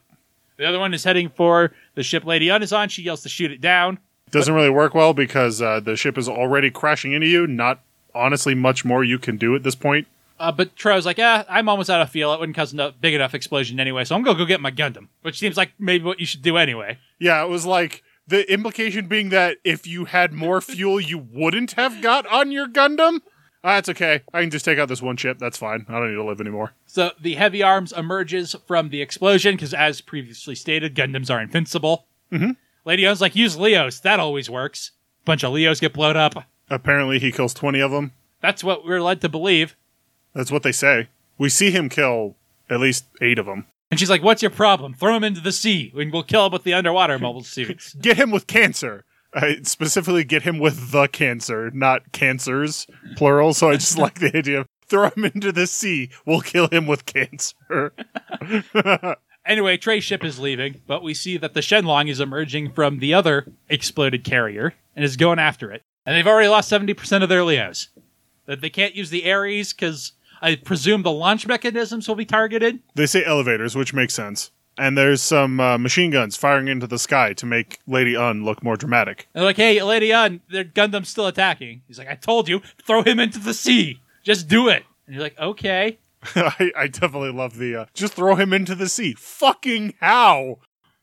The 0.56 0.66
other 0.66 0.80
one 0.80 0.94
is 0.94 1.04
heading 1.04 1.28
for 1.28 1.74
the 1.96 2.04
ship 2.04 2.24
Lady 2.24 2.50
Une 2.50 2.64
is 2.64 2.72
on. 2.72 2.88
She 2.88 3.02
yells 3.02 3.24
to 3.24 3.30
shoot 3.30 3.52
it 3.52 3.60
down. 3.60 4.00
Doesn't 4.32 4.54
really 4.54 4.70
work 4.70 4.96
well 4.96 5.14
because 5.14 5.62
uh, 5.62 5.82
the 5.82 5.98
ship 5.98 6.18
is 6.18 6.30
already 6.30 6.72
crashing 6.72 7.12
into 7.12 7.28
you. 7.28 7.46
Not 7.46 7.82
honestly 8.14 8.56
much 8.56 8.86
more 8.86 9.04
you 9.04 9.20
can 9.20 9.36
do 9.36 9.54
at 9.54 9.64
this 9.64 9.76
point. 9.76 10.08
Uh, 10.40 10.54
but 10.54 10.78
Tro's 10.78 11.06
like, 11.06 11.20
ah, 11.20 11.44
I'm 11.50 11.68
almost 11.68 11.90
out 11.90 12.02
of 12.02 12.10
fuel. 12.10 12.34
It 12.34 12.40
wouldn't 12.40 12.56
cause 12.56 12.74
a 12.74 12.94
big 13.02 13.14
enough 13.14 13.34
explosion 13.34 13.82
anyway, 13.82 14.06
so 14.06 14.16
I'm 14.16 14.24
gonna 14.24 14.38
go 14.38 14.46
get 14.46 14.62
my 14.62 14.72
Gundam, 14.72 15.10
which 15.24 15.40
seems 15.40 15.58
like 15.58 15.74
maybe 15.78 16.06
what 16.06 16.22
you 16.22 16.26
should 16.26 16.42
do 16.42 16.56
anyway. 16.56 17.00
Yeah, 17.20 17.44
it 17.44 17.50
was 17.50 17.66
like 17.66 18.02
the 18.28 18.50
implication 18.52 19.08
being 19.08 19.28
that 19.30 19.58
if 19.66 19.86
you 19.86 20.06
had 20.06 20.32
more 20.32 20.62
fuel, 20.62 21.02
you 21.02 21.18
wouldn't 21.18 21.74
have 21.74 22.02
got 22.02 22.26
on 22.28 22.52
your 22.54 22.68
Gundam. 22.68 23.20
Ah, 23.66 23.78
that's 23.78 23.90
okay. 23.90 24.22
I 24.32 24.42
can 24.42 24.52
just 24.52 24.64
take 24.64 24.78
out 24.78 24.90
this 24.90 25.02
one 25.02 25.18
chip. 25.18 25.40
That's 25.40 25.58
fine. 25.58 25.88
I 25.90 25.94
don't 25.94 26.10
need 26.10 26.18
to 26.18 26.24
live 26.24 26.40
anymore. 26.40 26.74
So 26.86 27.10
the 27.20 27.34
heavy 27.34 27.64
arms 27.64 27.92
emerges 27.92 28.56
from 28.68 28.90
the 28.90 29.02
explosion 29.02 29.56
because, 29.56 29.74
as 29.74 30.02
previously 30.02 30.54
stated, 30.54 30.94
Gundams 30.94 31.34
are 31.34 31.42
invincible. 31.42 32.06
Mm-hmm. 32.32 32.52
Lady 32.86 33.08
Une's 33.08 33.22
like, 33.22 33.36
use 33.36 33.58
Leos. 33.58 34.00
That 34.02 34.20
always 34.20 34.52
works. 34.52 34.92
Bunch 35.26 35.44
of 35.44 35.52
Leos 35.52 35.80
get 35.80 35.94
blown 35.94 36.16
up. 36.16 36.46
Apparently, 36.70 37.18
he 37.18 37.32
kills 37.32 37.56
20 37.56 37.80
of 37.80 37.90
them. 37.90 38.12
That's 38.40 38.64
what 38.64 38.86
we're 38.86 39.02
led 39.02 39.22
to 39.22 39.30
believe. 39.30 39.76
That's 40.36 40.52
what 40.52 40.62
they 40.62 40.72
say. 40.72 41.08
We 41.40 41.50
see 41.50 41.72
him 41.72 41.90
kill 41.90 42.36
at 42.70 42.80
least 42.80 43.06
eight 43.20 43.40
of 43.40 43.48
them. 43.48 43.66
And 43.90 44.00
she's 44.00 44.10
like, 44.12 44.24
"What's 44.24 44.44
your 44.44 44.52
problem? 44.52 44.94
Throw 44.94 45.16
him 45.16 45.24
into 45.24 45.42
the 45.42 45.52
sea, 45.52 45.92
and 45.96 46.12
we'll 46.12 46.24
kill 46.24 46.46
him 46.46 46.52
with 46.52 46.64
the 46.64 46.74
underwater 46.74 47.18
mobile 47.18 47.44
suits." 47.44 47.94
Get 48.02 48.18
him 48.18 48.30
with 48.30 48.46
cancer. 48.46 49.06
I 49.36 49.58
specifically 49.64 50.24
get 50.24 50.44
him 50.44 50.60
with 50.60 50.92
the 50.92 51.08
cancer, 51.08 51.70
not 51.72 52.14
cancers, 52.14 52.88
plural. 53.18 53.54
So 53.54 53.70
I 53.70 53.76
just 53.76 53.98
like 53.98 54.20
the 54.20 54.36
idea 54.36 54.62
of 54.62 54.68
throw 54.88 55.10
him 55.10 55.26
into 55.26 55.52
the 55.52 55.68
sea. 55.68 56.10
We'll 56.26 56.42
kill 56.42 56.68
him 56.70 56.88
with 56.88 57.06
cancer. 57.06 57.94
Anyway, 59.46 59.78
Trey's 59.78 60.04
ship 60.04 60.24
is 60.24 60.40
leaving, 60.40 60.82
but 60.88 61.04
we 61.04 61.14
see 61.14 61.38
that 61.38 61.54
the 61.54 61.60
Shenlong 61.60 62.10
is 62.10 62.20
emerging 62.20 62.72
from 62.72 62.98
the 62.98 63.14
other 63.14 63.46
exploded 63.70 64.24
carrier 64.24 64.74
and 64.96 65.06
is 65.06 65.18
going 65.18 65.38
after 65.38 65.72
it. 65.72 65.84
And 66.06 66.16
they've 66.16 66.26
already 66.26 66.50
lost 66.50 66.72
70% 66.72 67.22
of 67.22 67.30
their 67.30 67.44
Leos. 67.44 67.90
That 68.48 68.62
they 68.62 68.72
can't 68.72 68.96
use 68.96 69.12
the 69.12 69.24
Aries 69.24 69.72
because 69.72 70.14
I 70.42 70.56
presume 70.56 71.04
the 71.04 71.12
launch 71.12 71.46
mechanisms 71.46 72.08
will 72.08 72.16
be 72.16 72.26
targeted. 72.26 72.80
They 72.96 73.06
say 73.06 73.24
elevators, 73.24 73.76
which 73.76 73.94
makes 73.94 74.16
sense. 74.16 74.52
And 74.78 74.98
there's 74.98 75.22
some 75.22 75.60
uh, 75.60 75.78
machine 75.78 76.12
guns 76.12 76.36
firing 76.36 76.68
into 76.68 76.86
the 76.86 77.00
sky 77.00 77.34
to 77.34 77.46
make 77.46 77.80
Lady 77.88 78.16
Une 78.16 78.44
look 78.44 78.62
more 78.64 78.76
dramatic. 78.76 79.28
And 79.34 79.42
they're 79.42 79.50
like, 79.50 79.56
hey, 79.56 79.82
Lady 79.82 80.12
Une, 80.12 80.42
their 80.50 80.66
Gundam's 80.66 81.10
still 81.10 81.28
attacking. 81.28 81.82
He's 81.88 81.98
like, 81.98 82.10
I 82.10 82.16
told 82.16 82.50
you, 82.50 82.62
throw 82.86 83.02
him 83.02 83.20
into 83.20 83.40
the 83.40 83.54
sea. 83.54 84.02
Just 84.24 84.48
do 84.48 84.68
it. 84.68 84.84
And 85.06 85.16
you're 85.16 85.24
like, 85.24 85.40
okay. 85.40 86.00
I, 86.36 86.72
I 86.76 86.88
definitely 86.88 87.32
love 87.32 87.58
the 87.58 87.76
uh, 87.76 87.86
just 87.94 88.14
throw 88.14 88.36
him 88.36 88.52
into 88.52 88.76
the 88.76 88.90
sea. 88.90 89.14
Fucking 89.18 89.94
how? 90.00 90.58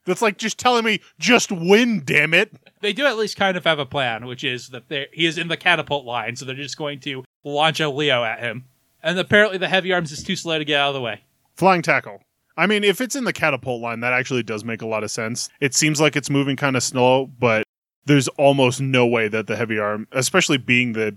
That's 0.05 0.23
like 0.23 0.37
just 0.37 0.59
telling 0.59 0.85
me 0.85 1.01
just 1.19 1.53
win, 1.53 2.03
damn 2.05 2.35
it. 2.35 2.53
They 2.81 2.93
do 2.93 3.07
at 3.07 3.17
least 3.17 3.37
kind 3.37 3.57
of 3.57 3.65
have 3.65 3.79
a 3.79 3.87
plan, 3.87 4.27
which 4.27 4.43
is 4.43 4.71
that 4.71 4.85
he 5.13 5.27
is 5.27 5.39
in 5.39 5.49
the 5.49 5.57
catapult 5.57 6.05
line, 6.05 6.35
so 6.35 6.45
they're 6.45 6.57
just 6.57 6.77
going 6.77 6.99
to 7.01 7.25
launch 7.45 7.79
a 7.79 7.89
Leo 7.89 8.25
at 8.25 8.41
him. 8.41 8.65
And 9.03 9.19
apparently 9.19 9.59
the 9.59 9.69
heavy 9.69 9.93
arms 9.93 10.11
is 10.11 10.23
too 10.25 10.37
slow 10.37 10.59
to 10.59 10.65
get 10.65 10.81
out 10.81 10.89
of 10.89 10.95
the 10.95 11.01
way. 11.01 11.23
Flying 11.55 11.83
tackle. 11.83 12.23
I 12.57 12.67
mean, 12.67 12.85
if 12.85 13.01
it's 13.01 13.17
in 13.17 13.25
the 13.25 13.33
catapult 13.33 13.81
line, 13.81 14.01
that 14.01 14.12
actually 14.12 14.43
does 14.43 14.65
make 14.65 14.83
a 14.83 14.87
lot 14.87 15.05
of 15.05 15.11
sense. 15.11 15.49
It 15.61 15.75
seems 15.75 16.01
like 16.01 16.17
it's 16.17 16.31
moving 16.31 16.57
kind 16.57 16.77
of 16.77 16.83
slow, 16.83 17.27
but 17.27 17.65
there's 18.05 18.29
almost 18.29 18.81
no 18.81 19.07
way 19.07 19.29
that 19.29 19.47
the 19.47 19.57
heavy 19.57 19.79
arm, 19.79 20.07
especially 20.12 20.59
being 20.59 20.93
the 20.93 21.17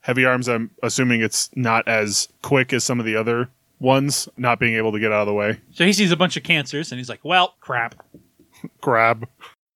heavy 0.00 0.24
arms, 0.24 0.48
I'm 0.48 0.70
assuming 0.82 1.20
it's 1.20 1.50
not 1.54 1.86
as 1.86 2.28
quick 2.42 2.72
as 2.72 2.84
some 2.84 2.98
of 2.98 3.06
the 3.06 3.16
other 3.16 3.50
ones, 3.78 4.28
not 4.36 4.60
being 4.60 4.74
able 4.74 4.92
to 4.92 5.00
get 5.00 5.12
out 5.12 5.22
of 5.22 5.26
the 5.26 5.34
way. 5.34 5.60
So 5.72 5.84
he 5.84 5.92
sees 5.92 6.12
a 6.12 6.16
bunch 6.16 6.36
of 6.36 6.42
cancers 6.42 6.92
and 6.92 6.98
he's 6.98 7.08
like, 7.08 7.24
well, 7.24 7.54
crap. 7.60 7.94
Grab. 8.80 9.28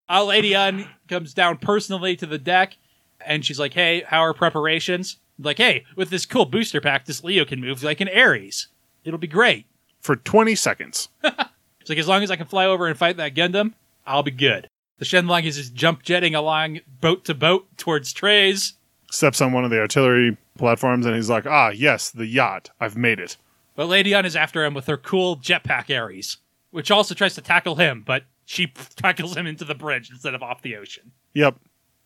Our 0.08 0.24
Lady 0.24 0.54
Une 0.54 0.86
comes 1.08 1.32
down 1.32 1.56
personally 1.58 2.16
to 2.16 2.26
the 2.26 2.38
deck 2.38 2.76
and 3.24 3.44
she's 3.44 3.58
like, 3.58 3.74
hey, 3.74 4.04
how 4.06 4.20
are 4.20 4.34
preparations? 4.34 5.16
Like, 5.38 5.56
hey, 5.56 5.84
with 5.96 6.10
this 6.10 6.26
cool 6.26 6.44
booster 6.44 6.80
pack, 6.80 7.06
this 7.06 7.24
Leo 7.24 7.44
can 7.44 7.60
move 7.60 7.82
like 7.82 8.00
an 8.00 8.08
Aries. 8.08 8.68
It'll 9.04 9.18
be 9.18 9.26
great. 9.26 9.66
For 10.04 10.16
20 10.16 10.54
seconds. 10.54 11.08
She's 11.24 11.88
like, 11.88 11.96
as 11.98 12.06
long 12.06 12.22
as 12.22 12.30
I 12.30 12.36
can 12.36 12.46
fly 12.46 12.66
over 12.66 12.86
and 12.86 12.96
fight 12.96 13.16
that 13.16 13.34
Gundam, 13.34 13.72
I'll 14.06 14.22
be 14.22 14.30
good. 14.30 14.68
The 14.98 15.06
Shenlong 15.06 15.44
is 15.44 15.56
just 15.56 15.72
jump 15.74 16.02
jetting 16.02 16.34
along 16.34 16.80
boat 17.00 17.24
to 17.24 17.34
boat 17.34 17.66
towards 17.78 18.12
Treize. 18.12 18.74
Steps 19.10 19.40
on 19.40 19.52
one 19.54 19.64
of 19.64 19.70
the 19.70 19.80
artillery 19.80 20.36
platforms 20.58 21.06
and 21.06 21.16
he's 21.16 21.30
like, 21.30 21.46
ah, 21.46 21.70
yes, 21.70 22.10
the 22.10 22.26
yacht. 22.26 22.68
I've 22.78 22.98
made 22.98 23.18
it. 23.18 23.38
But 23.76 23.86
Lady 23.86 24.10
Dion 24.10 24.26
is 24.26 24.36
after 24.36 24.62
him 24.62 24.74
with 24.74 24.86
her 24.88 24.98
cool 24.98 25.38
jetpack 25.38 25.88
Aries, 25.88 26.36
which 26.70 26.90
also 26.90 27.14
tries 27.14 27.34
to 27.36 27.40
tackle 27.40 27.76
him, 27.76 28.02
but 28.04 28.24
she 28.44 28.66
tackles 28.96 29.34
him 29.34 29.46
into 29.46 29.64
the 29.64 29.74
bridge 29.74 30.10
instead 30.10 30.34
of 30.34 30.42
off 30.42 30.60
the 30.60 30.76
ocean. 30.76 31.12
Yep. 31.32 31.56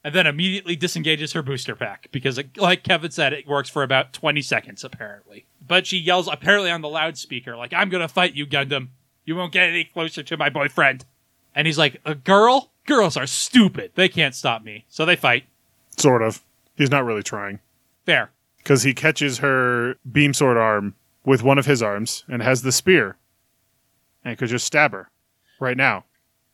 And 0.04 0.14
then 0.14 0.26
immediately 0.26 0.76
disengages 0.76 1.32
her 1.32 1.42
booster 1.42 1.74
pack 1.74 2.08
because, 2.12 2.40
like 2.56 2.84
Kevin 2.84 3.10
said, 3.10 3.32
it 3.32 3.48
works 3.48 3.68
for 3.68 3.82
about 3.82 4.12
20 4.12 4.40
seconds, 4.42 4.84
apparently. 4.84 5.44
But 5.66 5.86
she 5.86 5.98
yells, 5.98 6.28
apparently 6.28 6.70
on 6.70 6.82
the 6.82 6.88
loudspeaker, 6.88 7.56
like, 7.56 7.72
I'm 7.72 7.88
going 7.88 8.00
to 8.00 8.08
fight 8.08 8.34
you, 8.34 8.46
Gundam. 8.46 8.88
You 9.24 9.36
won't 9.36 9.52
get 9.52 9.68
any 9.68 9.84
closer 9.84 10.22
to 10.22 10.36
my 10.36 10.48
boyfriend. 10.48 11.04
And 11.54 11.66
he's 11.66 11.78
like, 11.78 12.00
A 12.04 12.14
girl? 12.14 12.70
Girls 12.86 13.16
are 13.16 13.26
stupid. 13.26 13.92
They 13.96 14.08
can't 14.08 14.34
stop 14.34 14.62
me. 14.62 14.86
So 14.88 15.04
they 15.04 15.16
fight. 15.16 15.44
Sort 15.96 16.22
of. 16.22 16.42
He's 16.76 16.90
not 16.90 17.04
really 17.04 17.22
trying. 17.22 17.58
Fair. 18.06 18.30
Because 18.56 18.84
he 18.84 18.94
catches 18.94 19.38
her 19.38 19.96
beam 20.10 20.32
sword 20.32 20.56
arm 20.56 20.94
with 21.24 21.42
one 21.42 21.58
of 21.58 21.66
his 21.66 21.82
arms 21.82 22.24
and 22.28 22.42
has 22.42 22.62
the 22.62 22.72
spear. 22.72 23.16
And 24.24 24.38
could 24.38 24.48
just 24.48 24.66
stab 24.66 24.92
her. 24.92 25.10
Right 25.60 25.76
now. 25.76 26.04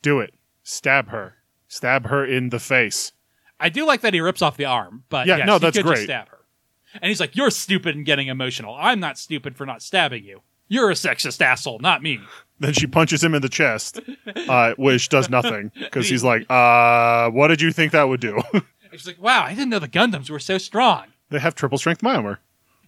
Do 0.03 0.19
it. 0.19 0.35
Stab 0.65 1.11
her. 1.11 1.35
Stab 1.69 2.07
her 2.07 2.25
in 2.25 2.49
the 2.49 2.59
face. 2.59 3.13
I 3.65 3.69
do 3.71 3.87
like 3.87 4.03
that 4.03 4.13
he 4.15 4.21
rips 4.21 4.43
off 4.43 4.57
the 4.57 4.67
arm, 4.67 5.05
but 5.09 5.27
Yeah, 5.27 5.39
yes, 5.39 5.47
no, 5.47 5.55
he 5.55 5.59
that's 5.61 5.77
could 5.77 5.85
just 5.87 5.95
great. 5.95 6.05
stab 6.05 6.29
her. 6.29 6.39
And 7.01 7.09
he's 7.09 7.19
like, 7.21 7.35
"You're 7.35 7.51
stupid 7.51 7.97
and 7.97 8.05
getting 8.07 8.29
emotional. 8.29 8.77
I'm 8.79 9.01
not 9.01 9.19
stupid 9.19 9.57
for 9.57 9.67
not 9.67 9.83
stabbing 9.83 10.25
you. 10.25 10.43
You're 10.69 10.91
a 10.91 10.95
sexist 10.95 11.41
asshole, 11.41 11.79
not 11.81 12.03
me." 12.03 12.21
Then 12.61 12.73
she 12.73 12.87
punches 12.87 13.23
him 13.25 13.35
in 13.35 13.43
the 13.43 13.49
chest, 13.49 13.99
uh, 14.49 14.75
which 14.79 15.09
does 15.09 15.29
nothing. 15.29 15.73
Because 15.77 16.09
he's 16.09 16.23
like, 16.23 16.47
uh, 16.49 17.29
what 17.31 17.49
did 17.49 17.61
you 17.61 17.73
think 17.73 17.91
that 17.93 18.05
would 18.05 18.21
do? 18.21 18.41
He's 18.93 19.09
like, 19.09 19.21
"Wow, 19.21 19.43
I 19.43 19.51
didn't 19.55 19.71
know 19.71 19.81
the 19.81 19.89
Gundams 19.89 20.31
were 20.31 20.39
so 20.39 20.57
strong." 20.59 21.07
they 21.31 21.41
have 21.41 21.57
triple 21.57 21.79
strength 21.79 22.01
Myomer. 22.01 22.39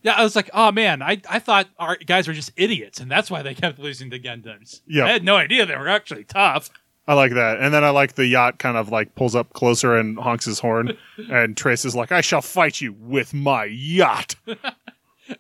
Yeah, 0.03 0.13
I 0.13 0.23
was 0.23 0.37
like, 0.37 0.51
"Oh 0.55 0.71
man, 0.71 1.03
I 1.03 1.21
I 1.29 1.41
thought 1.41 1.67
our 1.81 1.97
guys 1.97 2.29
were 2.29 2.33
just 2.35 2.53
idiots, 2.57 3.01
and 3.01 3.11
that's 3.11 3.29
why 3.29 3.43
they 3.43 3.55
kept 3.55 3.81
losing 3.81 4.09
to 4.11 4.21
Gundams." 4.21 4.83
Yeah. 4.87 5.07
I 5.07 5.09
had 5.11 5.25
no 5.25 5.35
idea 5.35 5.67
they 5.67 5.77
were 5.77 5.89
actually 5.89 6.23
tough. 6.23 6.71
I 7.09 7.15
like 7.15 7.33
that. 7.35 7.61
And 7.61 7.73
then 7.73 7.85
I 7.85 7.91
like 7.91 8.15
the 8.15 8.27
yacht 8.27 8.59
kind 8.59 8.77
of 8.77 8.91
like 8.91 9.15
pulls 9.15 9.35
up 9.35 9.53
closer 9.53 9.97
and 9.97 10.19
honks 10.19 10.45
his 10.45 10.59
horn. 10.59 10.97
and 11.31 11.57
Treize 11.57 11.85
is 11.85 11.95
like, 11.95 12.11
I 12.11 12.21
shall 12.21 12.43
fight 12.43 12.81
you 12.81 12.95
with 12.95 13.33
my 13.33 13.65
yacht. 13.65 14.35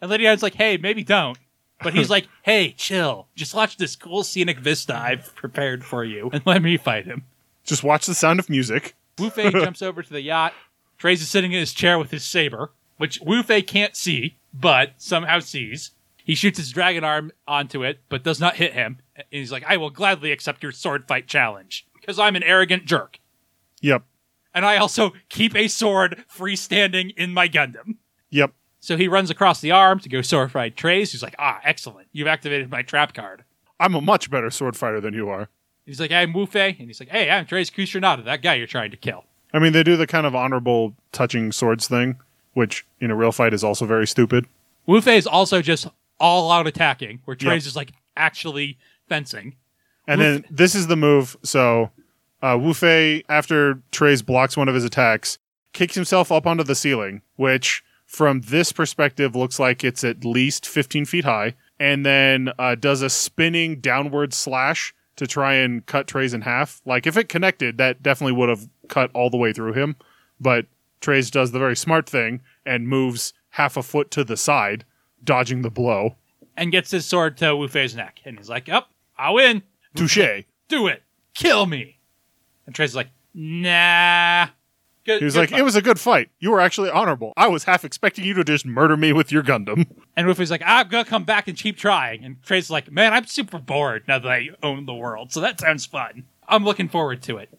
And 0.00 0.11
Lady 0.11 0.24
Diana's 0.24 0.42
like, 0.42 0.55
"Hey, 0.55 0.76
maybe 0.76 1.05
don't." 1.05 1.38
But 1.83 1.94
he's 1.94 2.11
like, 2.11 2.26
"Hey, 2.42 2.74
chill. 2.76 3.29
Just 3.35 3.55
watch 3.55 3.76
this 3.76 3.96
cool 3.96 4.24
scenic 4.24 4.59
vista 4.59 4.96
I've 4.96 5.35
prepared 5.35 5.85
for 5.85 6.05
you, 6.05 6.31
and 6.33 6.42
let 6.44 6.62
me 6.62 6.76
fight 6.76 7.07
him." 7.07 7.24
Just 7.64 7.85
watch 7.85 8.07
the 8.07 8.14
sound 8.14 8.38
of 8.38 8.48
music. 8.48 8.94
Wu 9.18 9.31
Fei 9.31 9.50
jumps 9.50 9.83
over 9.83 10.02
to 10.02 10.12
the 10.12 10.20
yacht. 10.20 10.55
Treize 10.98 11.22
is 11.22 11.29
sitting 11.29 11.52
in 11.52 11.61
his 11.61 11.72
chair 11.72 11.98
with 11.98 12.11
his 12.11 12.24
saber, 12.24 12.70
which 12.96 13.20
Wu 13.20 13.42
Fei 13.42 13.62
can't 13.62 13.96
see, 13.96 14.37
but 14.55 14.92
somehow 14.96 15.40
sees. 15.40 15.92
He 16.24 16.35
shoots 16.35 16.59
his 16.59 16.72
dragon 16.72 17.05
arm 17.05 17.33
onto 17.46 17.85
it, 17.85 18.00
but 18.09 18.24
does 18.24 18.40
not 18.40 18.57
hit 18.57 18.72
him. 18.72 18.98
And 19.16 19.24
he's 19.31 19.52
like, 19.52 19.64
I 19.66 19.76
will 19.76 19.90
gladly 19.90 20.33
accept 20.33 20.62
your 20.62 20.72
sword 20.72 21.07
fight 21.09 21.26
challenge, 21.26 21.87
because 22.00 22.18
I'm 22.18 22.37
an 22.37 22.42
arrogant 22.42 22.85
jerk. 22.85 23.18
Yep. 23.81 24.02
And 24.55 24.64
I 24.64 24.76
also 24.79 25.12
keep 25.29 25.55
a 25.55 25.68
sword 25.68 26.24
freestanding 26.35 27.14
in 27.16 27.33
my 27.35 27.48
Gundam. 27.48 27.96
Yep. 28.31 28.52
So 28.81 28.96
he 28.96 29.09
runs 29.09 29.31
across 29.31 29.61
the 29.61 29.70
arm 29.70 30.00
to 30.00 30.09
go 30.09 30.22
sword 30.22 30.52
fight 30.52 30.76
Treize, 30.76 31.12
who's 31.12 31.22
like, 31.22 31.35
ah, 31.38 31.61
excellent. 31.64 32.09
You've 32.12 32.29
activated 32.29 32.70
my 32.70 32.83
trap 32.83 33.12
card. 33.14 33.44
I'm 33.81 33.94
a 33.94 34.00
much 34.00 34.31
better 34.31 34.50
sword 34.50 34.76
fighter 34.76 35.00
than 35.00 35.12
you 35.12 35.29
are. 35.29 35.48
He's 35.85 36.00
like, 36.00 36.11
I'm 36.11 36.33
Wu 36.33 36.46
Fei. 36.46 36.76
And 36.79 36.88
he's 36.88 37.00
like, 37.00 37.11
hey, 37.11 37.31
I'm 37.31 37.46
Treize 37.46 37.70
Khushrenada, 37.70 38.24
that 38.24 38.42
guy 38.42 38.55
you're 38.55 38.66
trying 38.66 38.90
to 38.90 38.96
kill. 38.96 39.24
I 39.52 39.59
mean, 39.59 39.72
they 39.72 39.83
do 39.83 39.96
the 39.96 40.07
kind 40.07 40.26
of 40.26 40.35
honorable 40.35 40.94
touching 41.12 41.52
swords 41.52 41.87
thing, 41.87 42.16
which 42.55 42.87
in 43.00 43.11
a 43.11 43.14
real 43.16 43.33
fight 43.33 43.52
is 43.55 43.62
also 43.62 43.87
very 43.87 44.07
stupid. 44.07 44.46
Wu 44.87 45.00
Fei 45.00 45.16
is 45.16 45.26
also 45.26 45.61
just 45.62 45.87
all 46.18 46.50
out 46.50 46.66
attacking, 46.66 47.20
where 47.24 47.37
Treize 47.37 47.64
Yep. 47.64 47.70
is 47.70 47.76
like 47.76 47.92
actually 48.16 48.79
fencing. 49.09 49.57
And 50.09 50.21
then 50.21 50.45
this 50.51 50.75
is 50.75 50.87
the 50.87 50.97
move. 50.97 51.37
So 51.42 51.90
uh, 52.42 52.57
Wu 52.61 52.75
Fei, 52.75 53.25
after 53.29 53.83
Treize 53.90 54.23
blocks 54.23 54.57
one 54.57 54.69
of 54.69 54.75
his 54.75 54.85
attacks, 54.85 55.38
kicks 55.73 55.95
himself 55.95 56.31
up 56.31 56.47
onto 56.47 56.62
the 56.62 56.75
ceiling, 56.75 57.23
which 57.37 57.83
from 58.05 58.42
this 58.42 58.71
perspective 58.71 59.35
looks 59.35 59.59
like 59.59 59.83
it's 59.83 60.05
at 60.05 60.25
least 60.25 60.66
15 60.66 61.07
feet 61.07 61.25
high, 61.25 61.55
and 61.81 62.07
then 62.07 62.51
uh, 62.59 62.77
does 62.77 63.03
a 63.03 63.11
spinning 63.11 63.81
downward 63.81 64.33
slash 64.33 64.95
to 65.16 65.27
try 65.27 65.55
and 65.55 65.85
cut 65.87 66.07
Treize 66.07 66.35
in 66.35 66.42
half. 66.42 66.81
Like 66.85 67.07
if 67.07 67.16
it 67.16 67.29
connected, 67.29 67.79
that 67.79 68.03
definitely 68.03 68.35
would 68.35 68.49
have 68.49 68.69
cut 68.88 69.11
all 69.12 69.29
the 69.31 69.37
way 69.37 69.53
through 69.53 69.73
him. 69.73 69.97
But 70.38 70.66
Treize 71.01 71.31
does 71.31 71.51
the 71.51 71.59
very 71.59 71.75
smart 71.75 72.09
thing 72.09 72.42
and 72.64 72.87
moves 72.88 73.33
half 73.51 73.77
a 73.77 73.83
foot 73.83 74.11
to 74.12 74.23
the 74.23 74.37
side, 74.37 74.85
dodging 75.25 75.62
the 75.62 75.71
blow. 75.71 76.16
and 76.57 76.71
gets 76.71 76.90
his 76.90 77.05
sword 77.07 77.37
to 77.38 77.57
Wu 77.57 77.66
Fei's 77.69 77.97
neck. 77.97 78.21
And 78.25 78.38
he's 78.38 78.49
like, 78.49 78.69
Up, 78.69 78.90
I'll 79.18 79.35
win. 79.35 79.62
Touche. 79.94 80.44
Do 80.68 80.87
it. 80.88 81.02
Kill 81.35 81.66
me. 81.66 81.98
And 82.66 82.74
Treize 82.74 82.90
is 82.90 82.96
like, 82.96 83.09
Nah. 83.35 84.48
Good, 85.05 85.20
He 85.20 85.24
was 85.24 85.35
good 85.35 85.40
like, 85.40 85.50
fight." 85.50 85.61
"It 85.61 85.62
was 85.62 85.76
a 85.76 85.83
good 85.83 86.00
fight. 86.00 86.31
You 86.40 86.50
were 86.50 86.61
actually 86.61 86.90
honorable. 86.90 87.33
I 87.37 87.46
was 87.46 87.62
half 87.64 87.85
expecting 87.85 88.24
you 88.24 88.35
to 88.35 88.42
just 88.42 88.66
murder 88.66 88.96
me 88.96 89.12
with 89.12 89.31
your 89.31 89.42
Gundam." 89.44 89.87
And 90.16 90.26
Wu 90.26 90.35
Fei's 90.35 90.50
like, 90.50 90.62
I'm 90.64 90.88
gonna 90.88 91.05
come 91.05 91.22
back 91.24 91.46
and 91.46 91.57
keep 91.57 91.76
trying. 91.76 92.24
And 92.24 92.42
Treize 92.42 92.64
is 92.64 92.70
like, 92.70 92.90
Man, 92.90 93.12
I'm 93.12 93.26
super 93.26 93.59
bored 93.59 94.02
now 94.09 94.18
that 94.18 94.29
I 94.29 94.48
own 94.62 94.87
the 94.87 94.94
world. 94.94 95.31
So 95.31 95.40
that 95.40 95.61
sounds 95.61 95.87
fun. 95.87 96.24
I'm 96.48 96.64
looking 96.64 96.88
forward 96.88 97.22
to 97.24 97.37
it. 97.37 97.50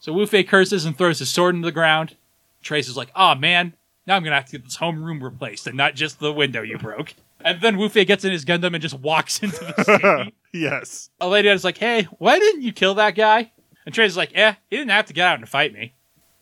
So 0.00 0.12
Wu 0.12 0.26
Fei 0.26 0.42
curses 0.42 0.84
and 0.86 0.96
throws 0.96 1.18
his 1.20 1.28
sword 1.30 1.54
into 1.54 1.66
the 1.66 1.72
ground. 1.72 2.16
Treize 2.62 2.88
is 2.88 2.96
like, 2.96 3.10
Oh 3.14 3.34
man, 3.36 3.74
now 4.06 4.16
I'm 4.16 4.24
gonna 4.24 4.36
have 4.36 4.46
to 4.46 4.52
get 4.52 4.64
this 4.64 4.78
homeroom 4.78 5.22
replaced 5.22 5.66
and 5.66 5.76
not 5.76 5.94
just 5.94 6.18
the 6.18 6.32
window 6.32 6.62
you 6.62 6.78
broke. 6.78 7.14
And 7.44 7.60
then 7.60 7.76
Wufei 7.76 8.06
gets 8.06 8.24
in 8.24 8.32
his 8.32 8.44
Gundam 8.44 8.74
and 8.74 8.82
just 8.82 8.98
walks 8.98 9.38
into 9.42 9.58
the 9.64 9.84
city. 10.24 10.34
yes. 10.52 11.10
a 11.20 11.28
lady 11.28 11.48
is 11.48 11.64
like, 11.64 11.78
"Hey, 11.78 12.04
why 12.18 12.38
didn't 12.38 12.62
you 12.62 12.72
kill 12.72 12.94
that 12.94 13.14
guy?" 13.14 13.52
And 13.86 13.94
Treize 13.94 14.12
is 14.12 14.16
like, 14.16 14.32
"Eh, 14.34 14.54
he 14.68 14.76
didn't 14.76 14.90
have 14.90 15.06
to 15.06 15.12
get 15.12 15.26
out 15.26 15.38
and 15.38 15.48
fight 15.48 15.72
me. 15.72 15.94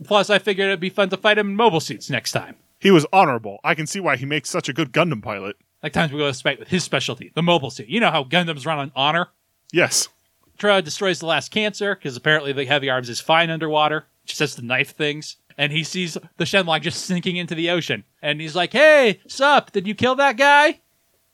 Plus, 0.04 0.30
I 0.30 0.38
figured 0.38 0.66
it'd 0.68 0.80
be 0.80 0.90
fun 0.90 1.08
to 1.10 1.16
fight 1.16 1.38
him 1.38 1.50
in 1.50 1.56
mobile 1.56 1.80
suits 1.80 2.10
next 2.10 2.32
time. 2.32 2.56
He 2.80 2.90
was 2.90 3.06
honorable. 3.12 3.58
I 3.64 3.74
can 3.74 3.86
see 3.86 4.00
why 4.00 4.16
he 4.16 4.26
makes 4.26 4.50
such 4.50 4.68
a 4.68 4.72
good 4.72 4.92
Gundam 4.92 5.22
pilot. 5.22 5.56
Like 5.82 5.92
times 5.92 6.12
we 6.12 6.18
go 6.18 6.26
to 6.26 6.34
spec 6.34 6.58
with 6.58 6.68
his 6.68 6.84
specialty, 6.84 7.30
the 7.34 7.42
mobile 7.42 7.70
suit. 7.70 7.88
You 7.88 8.00
know 8.00 8.10
how 8.10 8.24
Gundams 8.24 8.66
run 8.66 8.78
on 8.78 8.92
honor. 8.96 9.28
Yes. 9.72 10.08
Troy 10.58 10.80
destroys 10.80 11.18
the 11.20 11.26
last 11.26 11.50
cancer 11.50 11.94
because 11.94 12.16
apparently 12.16 12.52
the 12.52 12.64
heavy 12.64 12.88
arms 12.90 13.08
is 13.08 13.20
fine 13.20 13.50
underwater. 13.50 14.06
Just 14.24 14.40
has 14.40 14.54
to 14.56 14.62
knife 14.62 14.94
things." 14.94 15.36
And 15.58 15.72
he 15.72 15.84
sees 15.84 16.18
the 16.36 16.44
Shenlong 16.44 16.82
just 16.82 17.06
sinking 17.06 17.36
into 17.36 17.54
the 17.54 17.70
ocean. 17.70 18.04
And 18.20 18.42
he's 18.42 18.54
like, 18.54 18.74
Hey, 18.74 19.20
sup, 19.26 19.72
did 19.72 19.86
you 19.86 19.94
kill 19.94 20.14
that 20.16 20.36
guy? 20.36 20.80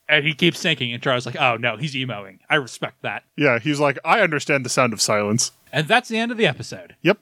And 0.09 0.27
he 0.27 0.35
keeps 0.35 0.59
sinking. 0.59 0.93
And 0.93 1.03
Charles 1.03 1.27
like, 1.27 1.41
Oh 1.41 1.57
no, 1.57 1.77
he's 1.77 1.95
emoing. 1.95 2.39
I 2.51 2.57
respect 2.57 3.03
that. 3.03 3.25
Yeah, 3.37 3.59
he's 3.59 3.81
like, 3.81 3.99
"I 4.05 4.21
understand 4.21 4.65
the 4.65 4.69
sound 4.69 4.93
of 4.93 5.01
silence." 5.01 5.53
And 5.73 5.89
that's 5.89 6.09
the 6.09 6.19
end 6.19 6.31
of 6.31 6.39
the 6.39 6.47
episode. 6.47 6.97
Yep. 7.03 7.19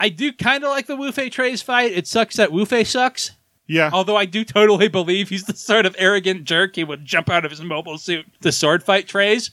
I 0.00 0.08
do 0.08 0.32
kind 0.32 0.64
of 0.64 0.70
like 0.70 0.86
the 0.86 0.96
Wu 0.96 1.12
Fei 1.12 1.28
Treize 1.28 1.62
fight. 1.62 1.92
It 1.92 2.06
sucks 2.06 2.36
that 2.36 2.50
Wu 2.50 2.64
Fei 2.64 2.84
sucks. 2.84 3.32
Yeah. 3.66 3.90
Although 3.92 4.16
I 4.16 4.24
do 4.24 4.44
totally 4.44 4.88
believe 4.88 5.28
he's 5.28 5.44
the 5.44 5.54
sort 5.54 5.86
of 5.86 5.94
arrogant 5.98 6.44
jerk 6.44 6.76
he 6.76 6.84
would 6.84 7.04
jump 7.04 7.30
out 7.30 7.44
of 7.44 7.50
his 7.50 7.60
mobile 7.60 7.98
suit 7.98 8.26
to 8.40 8.50
sword 8.50 8.82
fight 8.82 9.06
Treize. 9.06 9.50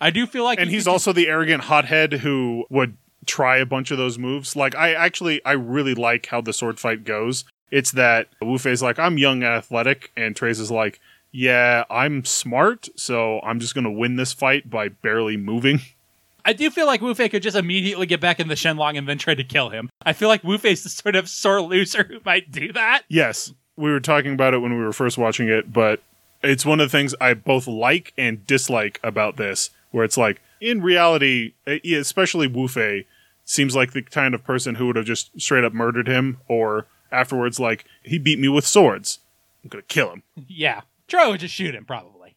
I 0.00 0.10
do 0.10 0.26
feel 0.26 0.44
like 0.44 0.60
and 0.60 0.68
he's 0.68 0.86
also 0.86 1.12
the 1.12 1.28
arrogant 1.28 1.64
hothead 1.64 2.12
who 2.12 2.66
would 2.70 2.96
try 3.24 3.56
a 3.58 3.66
bunch 3.66 3.90
of 3.90 3.98
those 3.98 4.18
moves. 4.18 4.56
Like 4.56 4.74
I 4.74 4.92
actually 4.94 5.44
I 5.44 5.52
really 5.52 5.94
like 5.94 6.26
how 6.26 6.40
the 6.40 6.52
sword 6.52 6.78
fight 6.78 7.04
goes. 7.04 7.44
It's 7.70 7.92
that 7.92 8.28
Wu 8.40 8.58
Fei's 8.58 8.82
like, 8.82 8.98
I'm 8.98 9.18
young 9.18 9.42
and 9.42 9.52
athletic, 9.52 10.12
and 10.16 10.36
Treize 10.36 10.60
is 10.60 10.70
like, 10.70 11.00
Yeah, 11.36 11.84
I'm 11.90 12.24
smart, 12.24 12.88
so 12.96 13.40
I'm 13.42 13.60
just 13.60 13.74
gonna 13.74 13.90
win 13.92 14.16
this 14.16 14.32
fight 14.32 14.70
by 14.70 14.88
barely 14.88 15.36
moving. 15.36 15.80
I 16.46 16.54
do 16.54 16.70
feel 16.70 16.86
like 16.86 17.02
Wu 17.02 17.14
Fei 17.14 17.28
could 17.28 17.42
just 17.42 17.58
immediately 17.58 18.06
get 18.06 18.22
back 18.22 18.40
in 18.40 18.48
the 18.48 18.54
Shenlong 18.54 18.96
and 18.96 19.06
then 19.06 19.18
try 19.18 19.34
to 19.34 19.44
kill 19.44 19.68
him. 19.68 19.90
I 20.00 20.14
feel 20.14 20.28
like 20.30 20.42
Wu 20.42 20.56
Fei's 20.56 20.82
the 20.82 20.88
sort 20.88 21.14
of 21.14 21.28
sore 21.28 21.60
loser 21.60 22.04
who 22.04 22.20
might 22.24 22.50
do 22.50 22.72
that. 22.72 23.02
Yes, 23.08 23.52
we 23.76 23.90
were 23.90 24.00
talking 24.00 24.32
about 24.32 24.54
it 24.54 24.60
when 24.60 24.78
we 24.78 24.82
were 24.82 24.94
first 24.94 25.18
watching 25.18 25.46
it, 25.48 25.74
but 25.74 26.00
it's 26.42 26.64
one 26.64 26.80
of 26.80 26.90
the 26.90 26.96
things 26.96 27.14
I 27.20 27.34
both 27.34 27.66
like 27.66 28.14
and 28.16 28.46
dislike 28.46 28.98
about 29.02 29.36
this, 29.36 29.68
where 29.90 30.04
it's 30.04 30.16
like, 30.16 30.40
in 30.62 30.80
reality, 30.80 31.52
especially 31.66 32.46
Wu 32.46 32.66
Fei 32.66 33.04
seems 33.44 33.76
like 33.76 33.92
the 33.92 34.00
kind 34.00 34.34
of 34.34 34.42
person 34.42 34.76
who 34.76 34.86
would 34.86 34.96
have 34.96 35.04
just 35.04 35.38
straight 35.38 35.64
up 35.64 35.74
murdered 35.74 36.08
him, 36.08 36.38
or 36.48 36.86
afterwards, 37.12 37.60
like, 37.60 37.84
he 38.02 38.18
beat 38.18 38.38
me 38.38 38.48
with 38.48 38.66
swords. 38.66 39.18
I'm 39.62 39.68
gonna 39.68 39.82
kill 39.82 40.12
him. 40.12 40.22
Yeah. 40.48 40.80
Troy 41.08 41.30
would 41.30 41.40
just 41.40 41.54
shoot 41.54 41.74
him, 41.74 41.84
probably. 41.84 42.36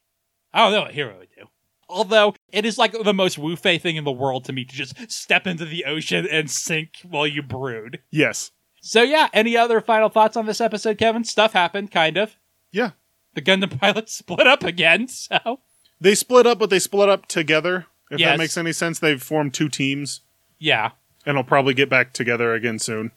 I 0.54 0.60
don't 0.64 0.72
know 0.74 0.82
what 0.82 0.94
Heero 0.94 1.18
would 1.20 1.30
do. 1.36 1.46
Although, 1.88 2.36
it 2.52 2.66
is 2.66 2.78
like 2.78 2.92
the 2.92 3.14
most 3.14 3.38
Wu 3.38 3.56
Fei 3.56 3.78
thing 3.80 3.96
in 3.96 4.04
the 4.04 4.12
world 4.12 4.46
to 4.46 4.54
me 4.54 4.64
to 4.64 4.76
just 4.76 5.12
step 5.12 5.48
into 5.48 5.66
the 5.66 5.86
ocean 5.86 6.28
and 6.30 6.50
sink 6.50 6.96
while 7.04 7.26
you 7.26 7.42
brood. 7.42 8.00
Yes. 8.12 8.52
So 8.82 9.02
yeah, 9.02 9.28
any 9.34 9.58
other 9.58 9.82
final 9.82 10.10
thoughts 10.10 10.38
on 10.38 10.46
this 10.46 10.62
episode, 10.62 10.98
Kevin? 11.00 11.24
Stuff 11.24 11.54
happened, 11.54 11.92
kind 11.92 12.16
of. 12.18 12.36
Yeah. 12.72 12.92
The 13.34 13.42
Gundam 13.42 13.80
pilots 13.80 14.14
split 14.18 14.46
up 14.48 14.64
again, 14.64 15.08
so 15.08 15.60
They 16.00 16.16
split 16.16 16.46
up, 16.48 16.60
but 16.60 16.70
they 16.70 16.80
split 16.80 17.10
up 17.10 17.26
together. 17.28 17.88
If 18.12 18.20
Yes. 18.20 18.30
that 18.32 18.38
makes 18.38 18.58
any 18.58 18.72
sense, 18.74 19.00
they've 19.00 19.22
formed 19.22 19.54
two 19.54 19.70
teams, 19.70 20.22
yeah. 20.60 20.92
and 21.26 21.36
will 21.38 21.44
probably 21.44 21.74
get 21.74 21.90
back 21.90 22.14
together 22.14 22.54
again 22.54 22.80
soon. 22.80 23.12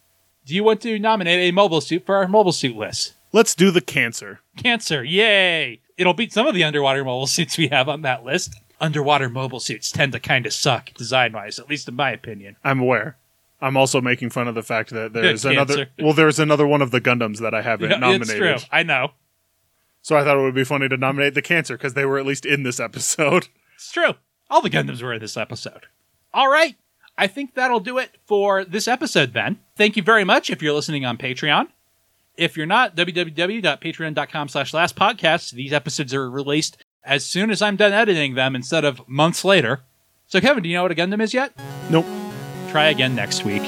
Do 0.45 0.55
you 0.55 0.65
want 0.65 0.81
to 0.83 0.99
nominate 0.99 1.49
a 1.49 1.53
mobile 1.55 1.81
suit 1.81 2.05
for 2.05 2.17
our 2.17 2.27
mobile 2.29 2.53
suit 2.53 2.77
list? 2.77 3.15
Let's 3.33 3.55
do 3.55 3.71
the 3.71 3.81
cancer. 3.81 4.41
Cancer, 4.57 5.03
yay! 5.03 5.81
It'll 5.97 6.15
beat 6.15 6.33
some 6.33 6.47
of 6.47 6.55
the 6.55 6.65
underwater 6.65 7.05
mobile 7.05 7.27
suits 7.29 7.57
we 7.59 7.69
have 7.69 7.89
on 7.89 8.03
that 8.03 8.25
list. 8.25 8.55
Underwater 8.81 9.29
mobile 9.29 9.61
suits 9.61 9.91
tend 9.93 10.13
to 10.13 10.21
kind 10.21 10.45
of 10.45 10.53
suck 10.53 10.93
design 10.95 11.33
wise, 11.33 11.59
at 11.59 11.69
least 11.71 11.89
in 11.89 11.95
my 11.95 12.11
opinion. 12.11 12.57
I'm 12.65 12.81
aware. 12.81 13.17
I'm 13.61 13.77
also 13.77 14.01
making 14.01 14.31
fun 14.31 14.49
of 14.49 14.57
the 14.57 14.63
fact 14.63 14.91
that 14.91 15.13
there's 15.13 15.45
another. 15.45 15.87
Well, 16.01 16.15
there's 16.15 16.41
another 16.41 16.67
one 16.67 16.83
of 16.83 16.91
the 16.91 17.01
Gundams 17.01 17.39
that 17.39 17.55
I 17.55 17.63
haven't 17.63 17.91
Yeah, 17.91 17.99
nominated. 17.99 18.43
It's 18.43 18.63
true. 18.65 18.69
I 18.73 18.83
know. 18.83 19.13
So 20.03 20.17
I 20.17 20.25
thought 20.25 20.37
it 20.37 20.43
would 20.43 20.55
be 20.55 20.65
funny 20.65 20.89
to 20.89 20.97
nominate 20.97 21.35
the 21.35 21.43
Cancer 21.43 21.77
because 21.77 21.95
they 21.95 22.05
were 22.05 22.19
at 22.19 22.27
least 22.27 22.45
in 22.45 22.65
this 22.65 22.81
episode. 22.81 23.49
It's 23.77 23.91
true. 23.91 24.15
All 24.49 24.63
the 24.63 24.71
Gundams 24.71 25.03
were 25.03 25.13
in 25.15 25.21
this 25.21 25.37
episode. 25.37 25.87
All 26.33 26.49
right. 26.49 26.77
I 27.19 27.27
think 27.27 27.55
that'll 27.55 27.81
do 27.81 27.99
it 27.99 28.17
for 28.27 28.65
this 28.65 28.87
episode 28.87 29.33
then. 29.33 29.59
Thank 29.77 29.97
you 29.97 30.05
very 30.05 30.23
much 30.23 30.51
if 30.51 30.63
you're 30.63 30.73
listening 30.73 31.05
on 31.05 31.19
Patreon. 31.19 31.67
If 32.37 32.57
you're 32.57 32.67
not, 32.67 32.97
www.patreon.com 32.97 34.49
slash 34.49 34.75
last 34.75 34.97
podcast. 34.97 35.53
These 35.53 35.73
episodes 35.73 36.15
are 36.15 36.31
released 36.31 36.83
as 37.05 37.25
soon 37.25 37.51
as 37.51 37.61
I'm 37.61 37.77
done 37.77 37.93
editing 37.93 38.35
them 38.35 38.57
instead 38.57 38.85
of 38.85 39.07
months 39.09 39.45
later. 39.45 39.83
So, 40.27 40.41
Kevin, 40.41 40.63
do 40.63 40.69
you 40.69 40.77
know 40.77 40.83
what 40.83 40.93
a 40.93 40.95
Gundam 40.95 41.23
is 41.23 41.35
yet? 41.35 41.53
Nope. 41.91 42.07
Try 42.71 42.87
again 42.87 43.15
next 43.15 43.45
week. 43.45 43.63